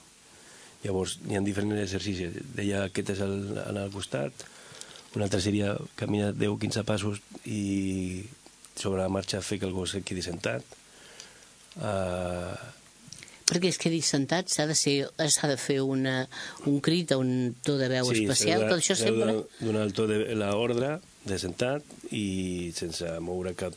Llavors, 0.84 1.18
hi 1.28 1.36
ha 1.36 1.42
diferents 1.44 1.82
exercicis. 1.82 2.38
Deia, 2.56 2.86
aquest 2.86 3.16
és 3.16 3.24
el, 3.26 3.36
anar 3.66 3.88
al 3.88 3.96
costat, 3.96 4.46
un 5.18 5.26
altre 5.26 5.42
seria 5.42 5.74
caminar 5.98 6.36
10-15 6.38 6.86
passos 6.86 7.24
i 7.50 8.22
sobre 8.80 9.04
la 9.04 9.12
marxa 9.12 9.44
fer 9.46 9.60
que 9.60 9.68
el 9.68 9.76
gos 9.76 9.96
es 10.00 10.06
quedi 10.08 10.24
sentat. 10.26 10.64
Uh, 11.80 12.56
Perquè 13.50 13.72
es 13.74 13.80
quedi 13.82 14.00
sentat 14.06 14.52
s'ha 14.54 14.68
de, 14.70 14.76
ser, 14.78 14.96
s'ha 15.34 15.48
de 15.50 15.56
fer 15.58 15.80
una, 15.82 16.22
un 16.70 16.78
crit 16.86 17.16
o 17.16 17.20
un 17.24 17.56
to 17.66 17.80
de 17.80 17.88
veu 17.90 18.12
especial, 18.14 18.68
tot 18.70 18.78
això 18.78 18.98
sempre... 18.98 19.40
donar 19.58 19.88
el 19.88 19.94
to 19.98 20.06
de 20.10 20.20
l'ordre 20.38 21.00
de 21.26 21.40
sentat 21.42 21.86
i 22.14 22.70
sense 22.78 23.10
moure 23.26 23.56
cap 23.58 23.74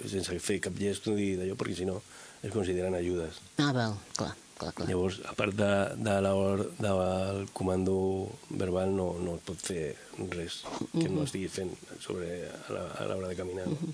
sense 0.00 0.36
fer 0.44 0.60
cap 0.64 0.76
gest 0.80 1.08
ni 1.12 1.32
d'allò 1.38 1.56
perquè 1.60 1.78
si 1.80 1.88
no 1.88 1.98
es 2.42 2.52
consideren 2.52 2.96
ajudes 2.96 3.40
Ah, 3.56 3.72
val, 3.76 3.96
clar, 4.16 4.34
clar, 4.60 4.74
clar. 4.76 4.88
llavors 4.90 5.20
a 5.26 5.34
part 5.38 5.56
de, 5.56 5.72
de 6.04 6.20
la 6.24 6.34
or, 6.36 6.66
del 6.78 7.48
comando 7.56 7.96
verbal 8.50 8.94
no, 8.96 9.12
no 9.24 9.36
es 9.38 9.44
pot 9.48 9.66
fer 9.70 9.84
res 10.34 10.60
que 10.92 11.08
no 11.08 11.24
estigui 11.24 11.48
fent 11.48 11.70
sobre 12.02 12.28
a 12.68 13.06
l'hora 13.08 13.30
de 13.30 13.36
caminar 13.38 13.66
no? 13.70 13.92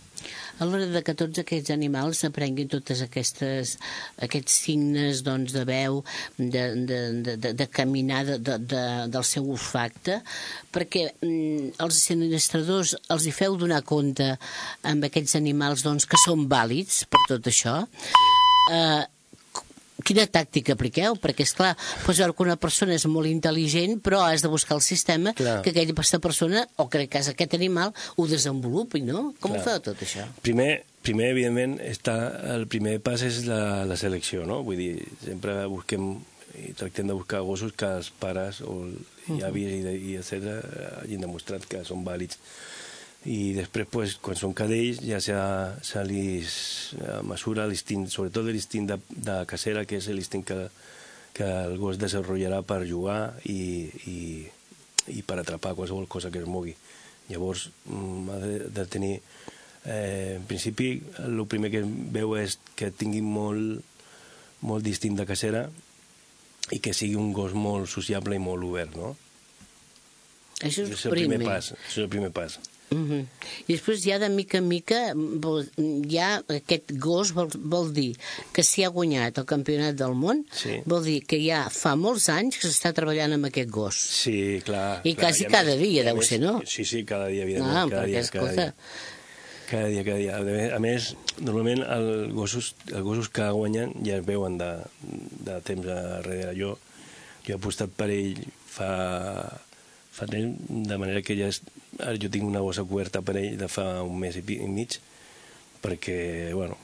A 0.58 0.66
l'hora 0.66 0.88
de 0.90 1.02
que 1.06 1.14
tots 1.18 1.42
aquests 1.42 1.70
animals 1.74 2.22
aprenguin 2.26 2.70
totes 2.72 3.02
aquestes, 3.04 3.76
aquests 4.24 4.56
signes 4.64 5.20
doncs, 5.26 5.52
de 5.54 5.64
veu, 5.68 6.00
de, 6.38 6.64
de, 6.88 7.00
de, 7.26 7.34
de, 7.36 7.52
de 7.60 7.66
caminar, 7.68 8.22
de, 8.24 8.38
de, 8.40 8.56
de, 8.72 8.84
del 9.12 9.26
seu 9.28 9.50
olfacte, 9.52 10.22
perquè 10.72 11.04
mm, 11.12 11.76
els 11.84 12.00
administradors 12.16 12.96
els 13.12 13.26
hi 13.28 13.34
feu 13.36 13.58
donar 13.60 13.82
compte 13.86 14.32
amb 14.88 15.06
aquests 15.06 15.36
animals 15.38 15.84
doncs, 15.86 16.08
que 16.08 16.20
són 16.24 16.48
vàlids 16.50 17.04
per 17.10 17.22
tot 17.28 17.52
això. 17.52 17.82
Eh, 18.72 19.04
quina 20.06 20.24
tàctica 20.30 20.76
apliqueu? 20.76 21.16
Perquè, 21.20 21.44
és 21.46 21.52
clar, 21.58 21.72
pots 22.06 22.20
veure 22.22 22.32
que 22.36 22.44
una 22.46 22.56
persona 22.60 22.94
és 22.96 23.04
molt 23.10 23.26
intel·ligent, 23.30 23.98
però 24.06 24.22
has 24.28 24.44
de 24.44 24.50
buscar 24.52 24.76
el 24.78 24.84
sistema 24.86 25.34
Clar. 25.36 25.58
que 25.66 25.72
aquella 25.74 25.92
aquesta 25.96 26.20
persona, 26.22 26.62
o 26.78 26.86
que 26.88 27.02
en 27.04 27.10
cas 27.12 27.28
aquest 27.32 27.56
animal, 27.58 27.92
ho 28.16 28.26
desenvolupi, 28.30 29.02
no? 29.02 29.32
Com 29.40 29.52
Clar. 29.56 29.60
ho 29.60 29.66
feu 29.66 29.82
tot 29.90 30.06
això? 30.06 30.24
Primer, 30.46 30.84
primer 31.06 31.32
evidentment, 31.34 31.76
està, 31.82 32.16
el 32.54 32.64
primer 32.70 32.96
pas 33.04 33.22
és 33.26 33.42
la, 33.50 33.84
la 33.88 33.96
selecció, 34.00 34.46
no? 34.46 34.62
Vull 34.66 34.78
dir, 34.80 34.94
sempre 35.24 35.58
busquem 35.70 36.14
i 36.56 36.70
tractem 36.72 37.04
de 37.10 37.12
buscar 37.12 37.42
gossos 37.44 37.74
que 37.76 37.84
els 37.98 38.08
pares 38.16 38.62
o 38.64 38.86
els 39.28 39.42
avis 39.44 39.68
i, 39.74 39.82
de- 39.84 39.98
i 39.98 40.14
etc 40.16 40.54
hagin 41.02 41.20
demostrat 41.26 41.66
que 41.68 41.82
són 41.84 42.00
vàlids. 42.06 42.38
I 43.26 43.54
després, 43.56 43.88
pues, 43.90 44.12
quan 44.22 44.38
són 44.38 44.52
cadells, 44.54 45.00
ja 45.02 45.18
se, 45.22 45.36
se 45.82 46.02
li 46.06 46.42
mesura 47.26 47.66
l'instint, 47.66 48.06
sobretot 48.12 48.46
l'instint 48.46 48.86
de, 48.92 49.00
de 49.10 49.40
cacera, 49.50 49.82
que 49.88 49.98
és 49.98 50.06
l'instint 50.14 50.44
que, 50.46 50.58
que 51.34 51.48
el 51.66 51.74
gos 51.80 51.98
desenvoluparà 51.98 52.62
per 52.62 52.84
jugar 52.86 53.34
i, 53.50 53.88
i, 54.12 54.18
i 55.10 55.24
per 55.26 55.40
atrapar 55.42 55.74
qualsevol 55.74 56.06
cosa 56.08 56.30
que 56.30 56.44
es 56.44 56.46
mogui. 56.46 56.76
Llavors, 57.28 57.70
mm, 57.90 58.30
ha 58.30 58.38
de, 58.44 58.54
de 58.78 58.86
tenir... 58.86 59.16
Eh, 59.86 60.36
en 60.36 60.46
principi, 60.50 60.96
el 61.22 61.42
primer 61.46 61.70
que 61.70 61.82
veu 62.14 62.32
és 62.40 62.56
que 62.78 62.88
tingui 62.90 63.20
molt, 63.22 63.84
molt 64.66 64.82
distint 64.82 65.14
de 65.18 65.26
cacera 65.26 65.66
i 66.74 66.80
que 66.82 66.94
sigui 66.96 67.14
un 67.14 67.30
gos 67.34 67.54
molt 67.54 67.86
sociable 67.90 68.34
i 68.34 68.42
molt 68.42 68.66
obert, 68.66 68.96
no? 68.98 69.12
Això 70.58 70.82
és, 70.82 70.96
És 70.96 71.04
el 71.06 71.14
primer 71.14 71.38
pas. 71.44 71.70
És 71.76 72.00
el 72.02 72.10
primer 72.10 72.32
pas. 72.34 72.58
Mm 72.90 73.10
-hmm. 73.10 73.24
I 73.66 73.72
després 73.72 74.00
ja 74.04 74.18
de 74.18 74.28
mica 74.28 74.58
en 74.58 74.68
mica 74.68 75.12
ja 76.08 76.42
aquest 76.48 76.92
gos 76.98 77.32
vol, 77.34 77.48
vol 77.58 77.92
dir 77.92 78.16
que 78.52 78.62
si 78.62 78.84
ha 78.84 78.88
guanyat 78.88 79.38
el 79.38 79.44
campionat 79.44 79.94
del 79.96 80.14
món 80.14 80.44
Sí. 80.52 80.80
vol 80.84 81.02
dir 81.04 81.24
que 81.26 81.38
ja 81.44 81.68
fa 81.70 81.96
molts 81.96 82.28
anys 82.28 82.58
que 82.58 82.68
s'està 82.68 82.92
treballant 82.92 83.32
amb 83.32 83.44
aquest 83.46 83.70
gos. 83.70 83.94
Sí, 83.96 84.60
clar. 84.64 85.00
I 85.04 85.14
clar, 85.14 85.26
quasi 85.32 85.44
a 85.46 85.48
cada 85.48 85.70
més- 85.74 85.78
dia 85.80 85.90
i 85.90 85.98
a 86.00 86.04
deu 86.04 86.16
més- 86.16 86.28
ser, 86.28 86.40
no? 86.40 86.62
Sí, 86.64 86.84
sí, 86.84 87.04
cada 87.04 87.26
dia, 87.26 87.42
evidentment. 87.42 87.76
Ah, 87.76 87.86
cada 87.90 88.02
perquè, 88.02 88.06
dia, 88.06 88.20
escolta, 88.20 88.54
Cada 88.54 88.64
dia. 88.64 88.74
Cada 89.68 89.88
dia, 89.88 90.04
cada 90.04 90.18
dia. 90.18 90.36
A 90.36 90.42
més- 90.44 90.72
A 90.72 90.78
més, 90.78 91.16
normalment 91.40 91.82
els 91.82 92.32
gossos, 92.32 92.74
els 92.92 93.02
gossos 93.02 93.28
que 93.28 93.50
guanyen 93.50 93.92
ja 94.04 94.16
es 94.18 94.24
veuen 94.24 94.58
de, 94.58 94.78
de 95.44 95.60
temps 95.62 95.84
darrere. 95.84 96.54
Jo, 96.54 96.78
jo 97.44 97.52
he 97.52 97.54
apostat 97.54 97.90
per 97.96 98.10
ell 98.10 98.36
fa, 98.66 99.60
fa 100.16 100.26
temps, 100.30 100.56
de 100.88 100.96
manera 100.98 101.22
que 101.22 101.36
ja 101.38 101.50
és, 101.52 101.60
ara 102.00 102.16
jo 102.20 102.30
tinc 102.32 102.46
una 102.48 102.62
bossa 102.64 102.84
coberta 102.88 103.22
per 103.22 103.36
ell 103.40 103.56
de 103.60 103.68
fa 103.68 104.02
un 104.06 104.16
mes 104.22 104.36
i, 104.40 104.42
pi- 104.46 104.60
i 104.64 104.68
mig, 104.70 104.96
perquè, 105.84 106.52
bueno, 106.56 106.76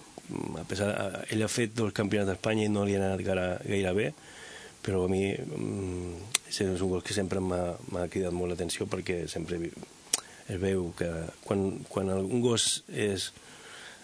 a 0.61 0.65
pesar, 0.69 0.93
ell 1.33 1.43
ha 1.45 1.49
fet 1.51 1.75
dos 1.77 1.93
campionats 1.97 2.31
d'Espanya 2.31 2.69
i 2.69 2.73
no 2.73 2.85
li 2.87 2.95
ha 2.97 3.03
anat 3.03 3.25
gaire, 3.27 3.47
gaire 3.67 3.93
bé, 3.97 4.11
però 4.83 5.05
a 5.07 5.11
mi 5.11 5.25
mm, 5.33 6.15
és 6.53 6.61
un 6.67 6.91
gos 6.91 7.05
que 7.07 7.15
sempre 7.17 7.41
m'ha 7.41 8.09
cridat 8.13 8.35
molt 8.35 8.53
l'atenció 8.53 8.87
perquè 8.91 9.23
sempre 9.31 9.59
es 9.63 10.59
veu 10.61 10.89
que 10.99 11.09
quan, 11.47 11.79
quan 11.89 12.11
un 12.19 12.41
gos 12.43 12.83
és 12.91 13.31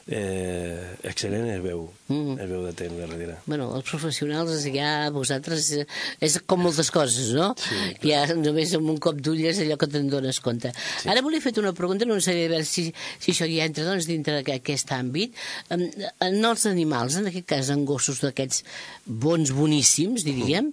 eh, 0.09 0.97
excel·lent 1.05 1.49
es 1.53 1.63
veu, 1.63 1.87
Mm. 2.09 2.39
es 2.41 2.49
veu 2.49 2.63
de 2.65 2.73
temps 2.73 2.97
darrere. 2.97 3.35
Bueno, 3.45 3.67
els 3.77 3.85
professionals 3.85 4.63
ja 4.73 5.11
vosaltres 5.13 5.67
eh, 5.77 5.85
és 6.25 6.39
com 6.49 6.63
moltes 6.65 6.89
coses, 6.91 7.35
no? 7.37 7.51
Sí, 7.61 8.09
ja 8.09 8.23
només 8.33 8.73
amb 8.79 8.89
un 8.89 8.97
cop 8.97 9.21
d'ull 9.21 9.43
és 9.45 9.61
allò 9.61 9.77
que 9.77 9.91
te'n 9.93 10.09
dones 10.09 10.41
compte. 10.41 10.73
Sí. 11.03 11.11
Ara 11.13 11.21
volia 11.21 11.45
fer 11.45 11.53
una 11.61 11.75
pregunta, 11.77 12.09
no 12.09 12.17
sé 12.25 12.33
a 12.33 12.49
veure 12.49 12.65
si, 12.65 12.89
si 13.21 13.35
això 13.35 13.45
ja 13.51 13.69
entra 13.69 13.85
doncs, 13.85 14.09
dintre 14.09 14.41
d'aquest 14.41 14.95
àmbit. 14.97 15.37
En, 15.75 15.85
en 16.25 16.45
els 16.45 16.65
animals, 16.71 17.21
en 17.21 17.29
aquest 17.29 17.49
cas 17.53 17.69
en 17.75 17.85
gossos 17.85 18.23
d'aquests 18.25 18.65
bons, 19.05 19.53
boníssims, 19.53 20.25
diríem, 20.25 20.73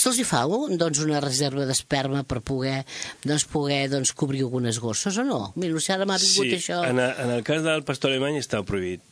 se'ls 0.00 0.18
hi 0.18 0.24
fa 0.26 0.42
doncs, 0.48 1.00
una 1.04 1.20
reserva 1.22 1.64
d'esperma 1.68 2.24
per 2.26 2.40
poder, 2.42 2.80
doncs, 3.24 3.44
poder 3.50 3.88
doncs, 3.92 4.12
cobrir 4.12 4.42
algunes 4.42 4.78
gossos 4.82 5.18
o 5.18 5.24
no? 5.24 5.52
Mira, 5.56 5.78
si 5.80 5.92
ara 5.94 6.06
m'ha 6.08 6.18
vingut 6.18 6.50
Sí, 6.50 6.54
això... 6.58 6.82
en, 6.88 6.98
a- 7.00 7.14
en 7.24 7.30
el 7.38 7.44
cas 7.46 7.62
del 7.62 7.84
pastor 7.86 8.10
alemany 8.10 8.40
està 8.40 8.62
prohibit. 8.66 9.02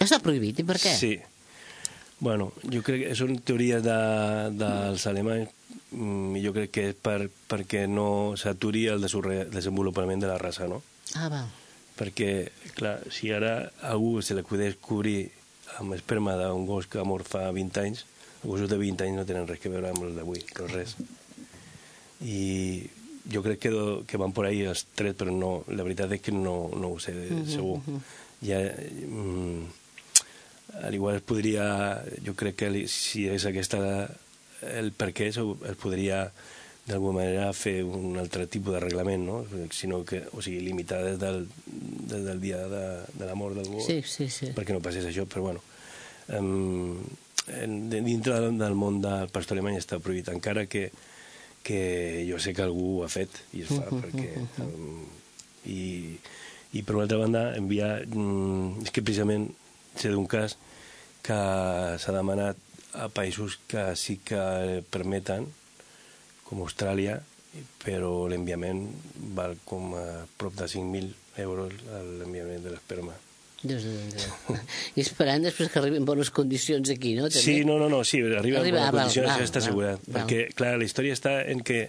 Està 0.00 0.18
prohibit, 0.20 0.58
i 0.60 0.64
per 0.68 0.78
què? 0.80 0.94
Sí. 0.96 1.14
Bueno, 2.18 2.50
jo 2.72 2.80
crec 2.84 3.02
que 3.10 3.14
són 3.18 3.36
teories 3.44 3.82
de, 3.84 3.96
dels 4.56 5.04
alemanys 5.10 5.50
mm, 5.92 6.36
i 6.40 6.42
jo 6.46 6.52
crec 6.56 6.70
que 6.72 6.84
és 6.90 6.96
per, 6.96 7.28
perquè 7.50 7.84
no 7.88 8.32
s'aturi 8.40 8.86
el 8.88 9.04
desenvolupament 9.04 10.24
de 10.24 10.30
la 10.30 10.38
raça, 10.40 10.64
no? 10.68 10.80
Ah, 11.14 11.28
val. 11.32 11.50
Perquè, 11.96 12.30
clar, 12.76 12.98
si 13.12 13.30
ara 13.32 13.70
a 13.82 13.92
algú 13.92 14.22
se 14.24 14.36
podés 14.44 14.76
cobrir 14.80 15.30
amb 15.80 15.92
esperma 15.96 16.36
d'un 16.40 16.64
gos 16.68 16.88
que 16.88 17.00
ha 17.00 17.04
mort 17.08 17.28
fa 17.28 17.50
20 17.52 17.80
anys, 17.84 18.06
gossos 18.46 18.70
de 18.70 18.78
20 18.80 19.06
anys 19.06 19.18
no 19.20 19.26
tenen 19.28 19.48
res 19.48 19.62
que 19.62 19.72
veure 19.72 19.90
amb 19.92 20.06
els 20.08 20.16
d'avui, 20.18 20.44
però 20.52 20.68
res. 20.72 20.96
I 22.24 22.86
jo 23.32 23.42
crec 23.42 23.60
que, 23.66 23.72
que 24.06 24.20
van 24.20 24.32
por 24.32 24.46
ahí 24.46 24.62
els 24.62 24.86
tres, 24.94 25.16
però 25.18 25.34
no, 25.34 25.50
la 25.74 25.86
veritat 25.86 26.14
és 26.16 26.22
que 26.22 26.34
no, 26.34 26.56
no 26.74 26.94
ho 26.94 27.00
sé 27.02 27.14
segur. 27.50 27.80
Ja, 28.44 28.60
mm, 28.60 29.66
al 30.86 30.94
igual 30.94 31.18
es 31.18 31.24
podria, 31.26 32.04
jo 32.24 32.36
crec 32.38 32.58
que 32.60 32.86
si 32.90 33.26
és 33.30 33.46
aquesta 33.48 33.80
el 34.76 34.92
per 34.96 35.10
què, 35.16 35.30
es, 35.30 35.38
podria 35.80 36.26
d'alguna 36.86 37.18
manera 37.18 37.50
fer 37.56 37.80
un 37.82 38.14
altre 38.20 38.46
tipus 38.46 38.76
de 38.76 38.80
reglament, 38.84 39.24
no? 39.26 39.40
Sinó 39.74 40.04
que, 40.06 40.22
o 40.32 40.42
sigui, 40.42 40.60
limitar 40.62 41.02
des 41.02 41.18
del, 41.18 41.46
des 41.66 42.22
del 42.22 42.40
dia 42.40 42.62
de, 42.70 42.84
de 43.10 43.26
la 43.26 43.34
mort 43.34 43.58
del 43.58 43.66
gos 43.72 43.88
Sí, 43.88 44.02
sí, 44.06 44.28
sí. 44.30 44.52
perquè 44.54 44.76
no 44.76 44.82
passés 44.84 45.06
això, 45.08 45.26
però 45.26 45.48
bueno 45.48 45.64
um, 46.38 47.02
dintre 47.46 48.40
del, 48.40 48.74
món 48.74 49.00
del 49.02 49.30
pastor 49.34 49.56
alemany 49.56 49.78
està 49.78 50.00
prohibit, 50.02 50.32
encara 50.32 50.66
que, 50.70 50.88
que 51.66 52.24
jo 52.28 52.40
sé 52.42 52.54
que 52.54 52.64
algú 52.64 52.98
ho 52.98 53.04
ha 53.06 53.10
fet 53.12 53.42
i 53.54 53.62
es 53.66 53.70
fa, 53.70 53.86
perquè 54.02 54.32
um, 54.64 55.04
i, 55.70 56.16
i 56.74 56.82
per 56.82 56.96
una 56.96 57.06
altra 57.06 57.20
banda 57.22 57.44
enviar 57.58 57.92
um, 58.10 58.74
és 58.82 58.90
que 58.90 59.04
precisament 59.04 59.48
sé 59.96 60.10
d'un 60.12 60.26
cas 60.30 60.58
que 61.26 61.38
s'ha 61.98 62.14
demanat 62.14 62.58
a 62.96 63.08
països 63.12 63.58
que 63.70 63.88
sí 63.98 64.18
que 64.24 64.82
permeten 64.90 65.46
com 66.46 66.62
Austràlia 66.64 67.20
però 67.82 68.26
l'enviament 68.30 68.84
val 69.36 69.56
com 69.68 69.94
a 69.96 70.06
prop 70.38 70.58
de 70.58 70.68
5.000 70.70 71.40
euros 71.46 71.78
l'enviament 72.20 72.62
de 72.64 72.74
l'esperma 72.74 73.16
Déu 73.66 73.78
Déu, 73.82 73.96
Déu. 74.16 74.56
I 74.96 75.00
esperant 75.04 75.42
després 75.46 75.68
que 75.72 75.78
arribin 75.80 76.04
bones 76.08 76.30
condicions 76.30 76.90
aquí, 76.92 77.14
no? 77.18 77.28
També? 77.28 77.42
Sí, 77.42 77.58
no, 77.68 77.78
no, 77.82 77.88
no, 77.92 78.02
sí, 78.04 78.20
arriba, 78.22 78.60
Arriba, 78.62 78.84
ah, 78.84 78.88
en 78.88 78.94
val, 78.94 79.02
condicions, 79.06 79.26
val, 79.28 79.36
això 79.36 79.48
està 79.48 79.60
val, 79.60 79.66
assegurat. 79.66 80.06
val. 80.06 80.14
Perquè, 80.22 80.40
clar, 80.58 80.74
la 80.80 80.88
història 80.88 81.16
està 81.18 81.34
en 81.52 81.62
que 81.66 81.80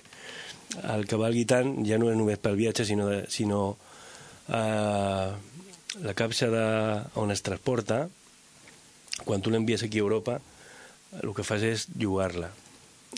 el 0.96 1.06
que 1.08 1.16
valgui 1.22 1.46
tant 1.48 1.74
ja 1.88 1.98
no 2.02 2.10
és 2.12 2.18
només 2.20 2.40
pel 2.44 2.58
viatge, 2.60 2.84
sinó, 2.86 3.08
de, 3.08 3.22
sinó 3.32 3.62
eh, 4.50 5.32
la 6.04 6.14
capsa 6.14 6.50
de, 6.52 6.66
on 7.16 7.32
es 7.32 7.42
transporta, 7.46 8.08
quan 9.26 9.42
tu 9.42 9.50
l'envies 9.50 9.84
aquí 9.84 9.98
a 10.02 10.06
Europa, 10.06 10.40
el 11.24 11.32
que 11.34 11.46
fas 11.48 11.64
és 11.66 11.88
llogar-la. 11.98 12.52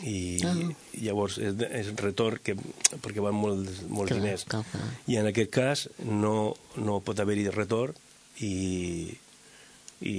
I, 0.06 0.38
Ah. 0.46 0.54
llavors 1.02 1.40
és, 1.42 1.56
és 1.76 1.88
retorn 1.98 2.38
que, 2.46 2.54
perquè 3.02 3.20
van 3.26 3.34
molts, 3.36 3.82
molts 3.90 4.14
Clar, 4.14 4.20
diners 4.22 4.44
clar, 4.48 4.62
clar. 4.70 4.84
i 5.10 5.18
en 5.18 5.26
aquest 5.28 5.50
cas 5.52 5.82
no, 6.06 6.54
no 6.78 7.00
pot 7.04 7.20
haver-hi 7.20 7.48
retorn 7.52 7.98
i, 8.46 9.18
i 10.00 10.16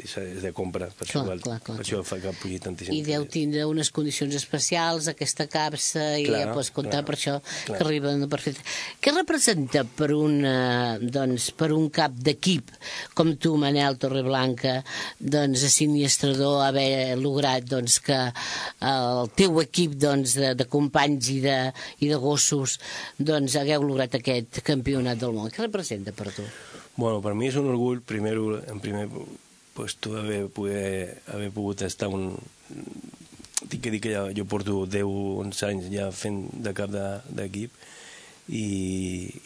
dir, 0.00 0.06
és 0.06 0.44
de 0.44 0.50
compra 0.56 0.86
per 0.96 1.04
Clar, 1.04 1.22
això, 1.24 1.42
clar, 1.44 1.58
clar, 1.60 1.76
per 1.76 1.84
això 1.84 1.98
fa 2.06 2.16
que 2.22 2.32
pugi 2.40 2.58
tantíssim 2.62 2.94
I 2.96 3.02
deu 3.04 3.26
tindre 3.28 3.66
unes 3.68 3.90
condicions 3.92 4.34
especials, 4.36 5.10
aquesta 5.12 5.44
capsa, 5.50 6.04
i 6.16 6.24
Clar, 6.28 6.40
ja 6.40 6.54
pots 6.56 6.70
comptar 6.72 7.00
clar, 7.00 7.04
per 7.08 7.16
això 7.18 7.34
clar. 7.42 7.76
que 7.76 7.84
arriben 7.84 8.24
perfecte. 8.32 8.64
Què 9.02 9.12
representa 9.14 9.84
per, 9.84 10.10
una, 10.16 10.96
doncs, 11.02 11.50
per 11.52 11.70
un 11.76 11.90
cap 11.92 12.16
d'equip 12.16 12.72
com 13.18 13.34
tu, 13.36 13.54
Manel 13.60 14.00
Torreblanca, 14.00 14.78
doncs, 15.20 15.66
a 15.68 15.72
siniestrador, 15.72 16.62
haver 16.64 17.18
lograt 17.20 17.68
doncs, 17.68 18.00
que 18.04 18.20
el 18.88 19.32
teu 19.36 19.60
equip 19.64 19.98
doncs, 20.00 20.38
de, 20.40 20.54
de 20.56 20.68
companys 20.70 21.32
i 21.36 21.40
de, 21.44 21.58
i 22.00 22.08
de 22.08 22.20
gossos 22.20 22.78
doncs, 23.18 23.58
hagueu 23.60 23.84
lograt 23.84 24.16
aquest 24.20 24.62
campionat 24.64 25.20
del 25.20 25.36
món? 25.36 25.52
Què 25.52 25.66
representa 25.66 26.16
per 26.16 26.32
tu? 26.32 26.48
Bueno, 27.00 27.20
per 27.24 27.32
mi 27.38 27.46
és 27.48 27.56
un 27.56 27.68
orgull, 27.70 28.02
primero, 28.04 28.58
en 28.68 28.80
primer 28.84 29.06
puesto, 29.76 30.18
haver, 30.20 30.48
poder, 30.52 31.22
haver 31.32 31.50
pogut 31.54 31.80
estar 31.86 32.10
un... 32.12 32.34
Tinc 33.70 33.80
que 33.84 33.92
dir 33.94 34.00
que 34.04 34.12
ja, 34.12 34.26
jo 34.36 34.44
porto 34.48 34.82
10 34.84 35.06
11 35.44 35.64
anys 35.70 35.88
ja 35.92 36.10
fent 36.12 36.42
de 36.64 36.72
cap 36.76 36.92
de- 36.92 37.22
d'equip 37.38 37.72
i, 38.48 38.64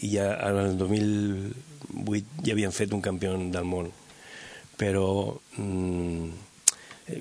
i 0.07 0.11
ja 0.17 0.27
en 0.49 0.59
el 0.65 0.77
2008 0.81 2.47
ja 2.47 2.55
havien 2.57 2.75
fet 2.75 2.95
un 2.97 3.03
campió 3.05 3.35
del 3.39 3.71
món. 3.71 3.91
Però 4.81 5.07
mm, 5.59 6.31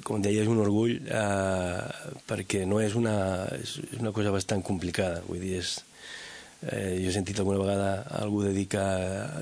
com 0.07 0.21
deia 0.23 0.41
és 0.45 0.49
un 0.49 0.61
orgull 0.63 0.95
eh, 1.03 2.13
perquè 2.29 2.63
no 2.69 2.79
és 2.81 2.95
una, 2.97 3.15
és 3.57 3.77
una 3.99 4.13
cosa 4.15 4.31
bastant 4.33 4.63
complicada 4.65 5.21
vull 5.27 5.41
dir, 5.43 5.57
és, 5.61 5.75
Eh, 6.63 6.99
jo 7.03 7.09
he 7.09 7.13
sentit 7.15 7.39
alguna 7.41 7.59
vegada 7.59 7.89
algú 8.21 8.43
de 8.45 8.53
dir 8.55 8.69
que 8.71 8.83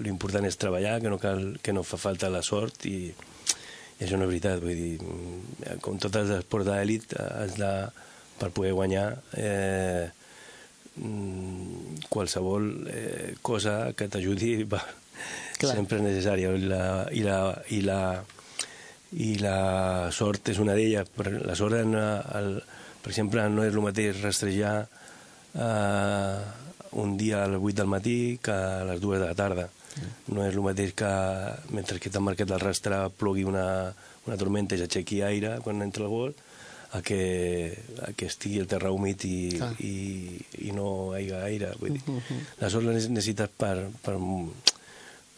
l'important 0.02 0.48
és 0.48 0.58
treballar, 0.58 0.98
que 1.04 1.12
no, 1.12 1.20
cal, 1.22 1.44
que 1.62 1.74
no 1.76 1.84
fa 1.86 2.00
falta 2.02 2.32
la 2.34 2.42
sort 2.42 2.88
i, 2.90 3.12
i 3.12 4.02
això 4.02 4.18
no 4.18 4.26
és 4.26 4.32
veritat. 4.32 4.64
Vull 4.64 4.80
dir, 4.80 4.96
mm, 4.98 5.76
com 5.86 6.00
tots 6.02 6.18
els 6.24 6.34
esports 6.40 6.66
d'elit, 6.70 7.14
eh, 7.14 7.28
has 7.44 7.54
de, 7.60 7.72
per 8.42 8.50
poder 8.56 8.74
guanyar 8.74 9.06
eh, 9.38 10.10
mm, 10.98 12.08
qualsevol 12.10 12.72
eh, 12.90 13.34
cosa 13.46 13.94
que 13.94 14.10
t'ajudi 14.10 14.56
sempre 15.62 16.00
és 16.00 16.08
necessària. 16.08 16.56
I 16.58 16.72
la, 16.72 16.86
i 17.14 17.22
la, 17.28 17.42
i 17.70 17.84
la, 17.86 18.00
i 19.14 19.36
la 19.44 19.58
sort 20.10 20.50
és 20.50 20.64
una 20.64 20.74
d'elles. 20.74 21.14
La 21.46 21.60
sort, 21.60 21.78
en, 21.78 21.94
el, 22.00 22.56
per 23.04 23.14
exemple, 23.14 23.46
no 23.54 23.68
és 23.68 23.78
el 23.78 23.86
mateix 23.86 24.26
rastrejar 24.26 24.74
eh, 25.54 26.61
un 26.94 27.18
dia 27.18 27.44
a 27.44 27.48
les 27.48 27.62
8 27.62 27.78
del 27.78 27.88
matí 27.88 28.40
que 28.44 28.52
a 28.52 28.84
les 28.86 29.02
2 29.02 29.20
de 29.20 29.26
la 29.26 29.36
tarda. 29.36 29.70
No 30.32 30.46
és 30.48 30.56
el 30.56 30.64
mateix 30.64 30.94
que 30.96 31.12
mentre 31.76 32.00
que 32.00 32.12
t'han 32.12 32.24
marcat 32.24 32.52
el 32.52 32.64
rastre 32.64 33.02
plogui 33.20 33.44
una, 33.48 33.92
una 34.28 34.38
tormenta 34.40 34.76
i 34.76 34.80
s'aixequi 34.80 35.22
aire 35.28 35.58
quan 35.66 35.84
entra 35.84 36.06
el 36.08 36.12
gol 36.12 36.34
a 36.92 37.02
que, 37.02 37.78
a 38.04 38.12
que 38.16 38.28
estigui 38.28 38.60
el 38.60 38.68
terra 38.72 38.92
humit 38.92 39.24
i, 39.28 39.36
Clar. 39.56 39.72
i, 39.80 39.94
i 40.68 40.72
no 40.76 41.12
hi 41.16 41.30
hagi 41.32 41.54
aire. 41.54 41.74
Vull 41.80 41.96
dir. 41.98 42.18
La 42.60 42.72
sort 42.72 42.88
la 42.88 42.96
necessites 42.96 43.52
per, 43.56 43.76
per, 44.04 44.18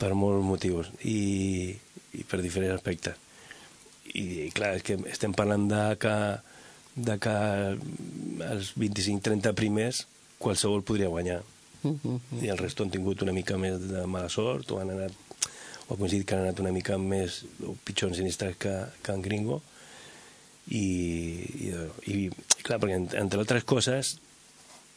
per 0.01 0.13
molts 0.17 0.45
motius 0.45 0.89
i, 1.05 1.73
i 2.13 2.25
per 2.29 2.41
diferents 2.41 2.77
aspectes. 2.77 3.19
I, 4.13 4.49
clar, 4.53 4.75
és 4.77 4.85
que 4.85 4.97
estem 5.09 5.33
parlant 5.33 5.67
de 5.69 5.83
que, 6.01 6.15
de 7.09 7.19
que 7.21 7.35
els 8.49 8.73
25-30 8.77 9.53
primers 9.57 10.03
qualsevol 10.39 10.83
podria 10.83 11.11
guanyar. 11.11 11.41
i 12.39 12.47
el 12.47 12.57
resto 12.57 12.85
han 12.85 12.91
tingut 12.93 13.21
una 13.25 13.33
mica 13.35 13.57
més 13.59 13.81
de 13.89 14.05
mala 14.07 14.29
sort 14.31 14.71
o 14.71 14.77
han 14.79 14.93
anat 14.93 15.11
o 15.83 15.93
ha 15.93 15.97
coincidit 15.97 16.23
que 16.25 16.37
han 16.37 16.45
anat 16.45 16.61
una 16.63 16.71
mica 16.71 16.95
més 16.97 17.41
o 17.59 17.73
pitjor 17.75 18.13
en 18.13 18.15
sinistres 18.15 18.55
que, 18.55 18.71
que 19.03 19.11
en 19.11 19.21
Gringo 19.21 19.57
i, 20.71 20.79
i, 20.79 21.73
i, 22.07 22.13
i 22.23 22.63
clar, 22.63 22.79
perquè 22.79 23.01
entre 23.19 23.43
altres 23.43 23.67
coses 23.67 24.13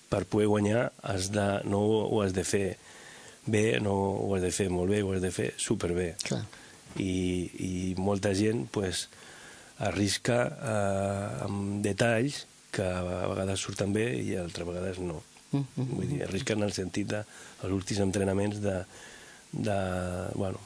per 0.08 0.22
poder 0.30 0.46
guanyar 0.46 0.84
has 1.02 1.32
de, 1.34 1.46
no 1.66 1.82
ho 2.06 2.20
has 2.22 2.36
de 2.36 2.44
fer 2.46 2.76
bé, 3.46 3.80
no 3.82 3.94
ho 3.94 4.34
has 4.36 4.42
de 4.46 4.52
fer 4.54 4.68
molt 4.70 4.90
bé, 4.90 5.02
ho 5.02 5.12
has 5.14 5.22
de 5.22 5.32
fer 5.34 5.52
superbé. 5.58 6.12
Clar. 6.22 6.42
I, 7.02 7.14
i 7.66 7.72
molta 7.98 8.32
gent 8.34 8.66
pues, 8.72 9.06
arrisca 9.84 10.38
eh, 10.46 11.44
amb 11.46 11.82
detalls 11.84 12.44
que 12.76 12.84
a 12.84 13.26
vegades 13.30 13.64
surten 13.64 13.92
bé 13.96 14.06
i 14.20 14.36
altres 14.40 14.68
vegades 14.68 15.00
no. 15.00 15.22
Mm 15.52 15.64
-hmm. 15.64 15.90
Vull 15.96 16.08
dir, 16.08 16.22
arrisca 16.24 16.54
en 16.54 16.62
el 16.62 16.72
sentit 16.72 17.08
de 17.08 17.24
els 17.62 17.72
últims 17.72 18.00
entrenaments 18.00 18.60
de, 18.60 18.84
de 19.52 19.78
bueno, 20.34 20.58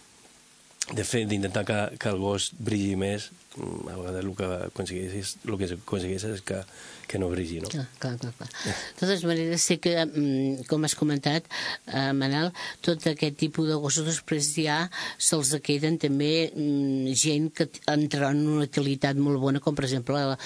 de 0.97 1.05
fer 1.07 1.25
d'intentar 1.31 1.65
que, 1.69 1.81
que 2.01 2.09
el 2.11 2.19
gos 2.23 2.51
brilli 2.59 2.97
més 2.99 3.31
mm, 3.57 3.91
a 3.93 3.99
vegades 3.99 4.25
el 4.25 4.33
que 4.39 4.49
aconsegueixes, 4.71 5.37
el 5.47 5.59
que 5.61 5.69
aconsegueixes 5.77 6.39
és 6.39 6.43
que, 6.47 6.63
que 7.11 7.19
no 7.19 7.29
brilli, 7.31 7.59
no? 7.63 7.69
Clar, 7.71 7.85
clar, 7.99 8.17
clar. 8.23 8.33
clar. 8.39 8.49
De 8.65 8.75
totes 9.01 9.25
maneres, 9.27 9.63
sé 9.67 9.79
que, 9.83 9.97
mm, 10.07 10.65
com 10.71 10.85
has 10.87 10.95
comentat, 10.99 11.47
eh, 11.91 12.11
Manel, 12.15 12.53
tot 12.87 13.07
aquest 13.11 13.39
tipus 13.41 13.67
de 13.71 13.79
gossos 13.83 14.07
després 14.07 14.53
ja 14.55 14.81
se'ls 15.19 15.51
queden 15.67 15.99
també 16.03 16.51
mm, 16.55 17.15
gent 17.19 17.51
que 17.55 17.67
entrarà 17.91 18.31
en 18.35 18.45
una 18.57 18.67
utilitat 18.69 19.19
molt 19.19 19.43
bona, 19.43 19.63
com 19.63 19.75
per 19.79 19.87
exemple, 19.89 20.15
la, 20.33 20.39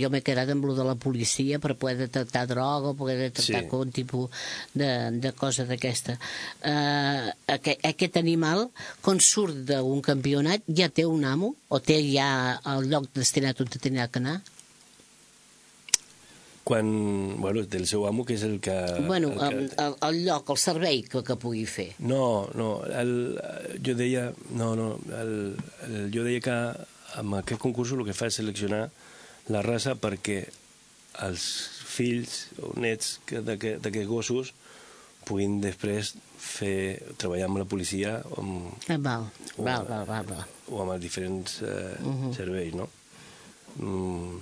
jo 0.00 0.12
m'he 0.12 0.20
quedat 0.24 0.52
amb 0.52 0.64
lo 0.68 0.76
de 0.76 0.84
la 0.84 0.96
policia 1.00 1.60
per 1.60 1.76
poder 1.80 1.96
detectar 2.06 2.46
droga 2.50 2.92
o 2.92 2.96
poder 2.96 3.16
detectar 3.26 3.62
Sí. 3.64 3.68
qualsevol 3.68 3.92
tipus 3.96 4.28
de, 4.76 4.90
de 5.24 5.32
cosa 5.32 5.64
d'aquesta. 5.68 6.18
Eh, 6.62 7.32
aquest, 7.56 7.80
aquest 7.88 8.20
animal, 8.20 8.68
quan 9.00 9.20
surt 9.24 9.64
d'un 9.72 9.88
campionat, 10.06 10.62
ja 10.70 10.86
té 10.94 11.02
un 11.10 11.24
amo 11.26 11.56
o 11.68 11.80
té 11.82 11.98
ja 12.06 12.30
el 12.70 12.86
lloc 12.92 13.10
destinat 13.18 13.58
on 13.60 13.66
tindrà 13.74 14.06
que 14.08 14.22
anar? 14.22 14.36
Quan, 16.62 16.86
bueno, 17.40 17.62
del 17.66 17.86
seu 17.88 18.04
amo, 18.06 18.22
que 18.28 18.34
és 18.36 18.42
el 18.46 18.60
que... 18.62 18.74
Bueno, 19.08 19.32
el 19.42 19.70
que... 19.72 19.74
el, 19.82 19.94
el 20.06 20.18
lloc, 20.26 20.50
el 20.54 20.58
servei 20.60 21.00
que, 21.02 21.22
que 21.26 21.34
pugui 21.40 21.64
fer. 21.66 21.88
No, 21.98 22.46
no, 22.54 22.68
el, 22.86 23.10
jo 23.82 23.94
deia, 23.98 24.28
no, 24.54 24.68
no, 24.78 24.90
el, 25.18 25.32
el, 25.88 25.96
jo 26.14 26.22
deia 26.28 26.42
que 26.44 26.58
amb 27.18 27.40
aquest 27.40 27.58
concurs 27.64 27.90
el 27.96 28.04
que 28.06 28.14
fa 28.14 28.28
és 28.30 28.38
seleccionar 28.38 28.84
la 29.50 29.64
raça 29.66 29.96
perquè 29.98 30.44
els 31.26 31.42
fills 31.90 32.44
o 32.62 32.70
nets 32.78 33.16
que- 33.26 33.42
d'aquest- 33.42 33.80
d'aquests 33.82 34.06
gossos 34.12 34.52
puguin 35.28 35.60
després 35.60 36.14
fer, 36.40 37.02
treballar 37.20 37.46
amb 37.50 37.58
la 37.60 37.66
policia 37.68 38.16
o 38.30 38.40
amb, 38.40 38.72
Ah, 38.88 38.96
val, 38.98 39.28
o, 39.56 39.62
val, 39.62 39.84
val, 39.86 40.06
val, 40.08 40.24
val. 40.26 40.44
o 40.70 40.80
amb 40.82 40.92
els 40.96 41.02
diferents 41.02 41.60
eh, 41.62 41.96
Mhm. 42.00 42.32
serveis, 42.34 42.74
no? 42.74 42.88
Mm, 43.78 44.40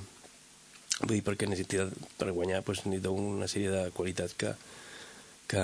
vull 1.03 1.15
dir, 1.17 1.23
perquè 1.27 1.47
necessita, 1.49 1.89
per 2.19 2.31
guanyar 2.33 2.63
doncs, 2.65 2.87
necessita 2.87 3.11
una 3.11 3.47
sèrie 3.51 3.71
de 3.71 3.91
qualitats 3.95 4.35
que, 4.35 4.55
que 5.49 5.63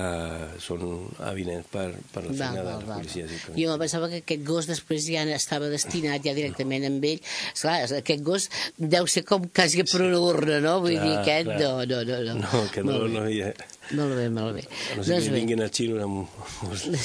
són 0.59 0.81
evidents 1.29 1.67
per, 1.69 1.91
per 2.13 2.23
la 2.25 2.31
Val, 2.31 2.37
feina 2.37 2.53
de 2.57 2.63
val, 2.63 2.79
la 2.79 2.85
val. 2.85 2.97
policia. 3.01 3.27
Sí, 3.29 3.39
Jo 3.63 3.73
em 3.75 3.79
pensava 3.79 4.09
que 4.09 4.21
aquest 4.23 4.43
gos 4.47 4.65
després 4.69 5.05
ja 5.05 5.21
estava 5.35 5.67
destinat 5.69 6.23
ja 6.25 6.33
directament 6.33 6.85
amb 6.87 7.03
ell. 7.05 7.21
Esclar, 7.53 7.83
aquest 7.99 8.23
gos 8.25 8.49
deu 8.77 9.05
ser 9.07 9.23
com 9.25 9.45
quasi 9.49 9.83
per 9.83 10.01
una 10.01 10.19
urna, 10.19 10.59
no? 10.59 10.79
Vull 10.81 10.95
dir, 10.97 11.01
Clar, 11.01 11.21
aquest, 11.21 11.45
clar. 11.45 11.59
no, 11.61 11.85
no, 11.85 12.03
no. 12.03 12.23
No, 12.23 12.33
No, 12.41 12.63
que 12.71 12.83
no, 12.83 12.99
bé. 13.03 13.09
no 13.09 13.29
hi 13.29 13.41
ha... 13.43 13.53
Molt 13.93 14.15
bé, 14.17 14.29
molt 14.33 14.55
bé. 14.57 14.63
A 14.65 14.95
no 14.97 15.03
sé 15.05 15.11
Doncs 15.13 15.27
que 15.27 15.33
vinguin 15.35 15.61
els 15.61 15.75
xinos 15.77 16.01
amb, 16.01 16.25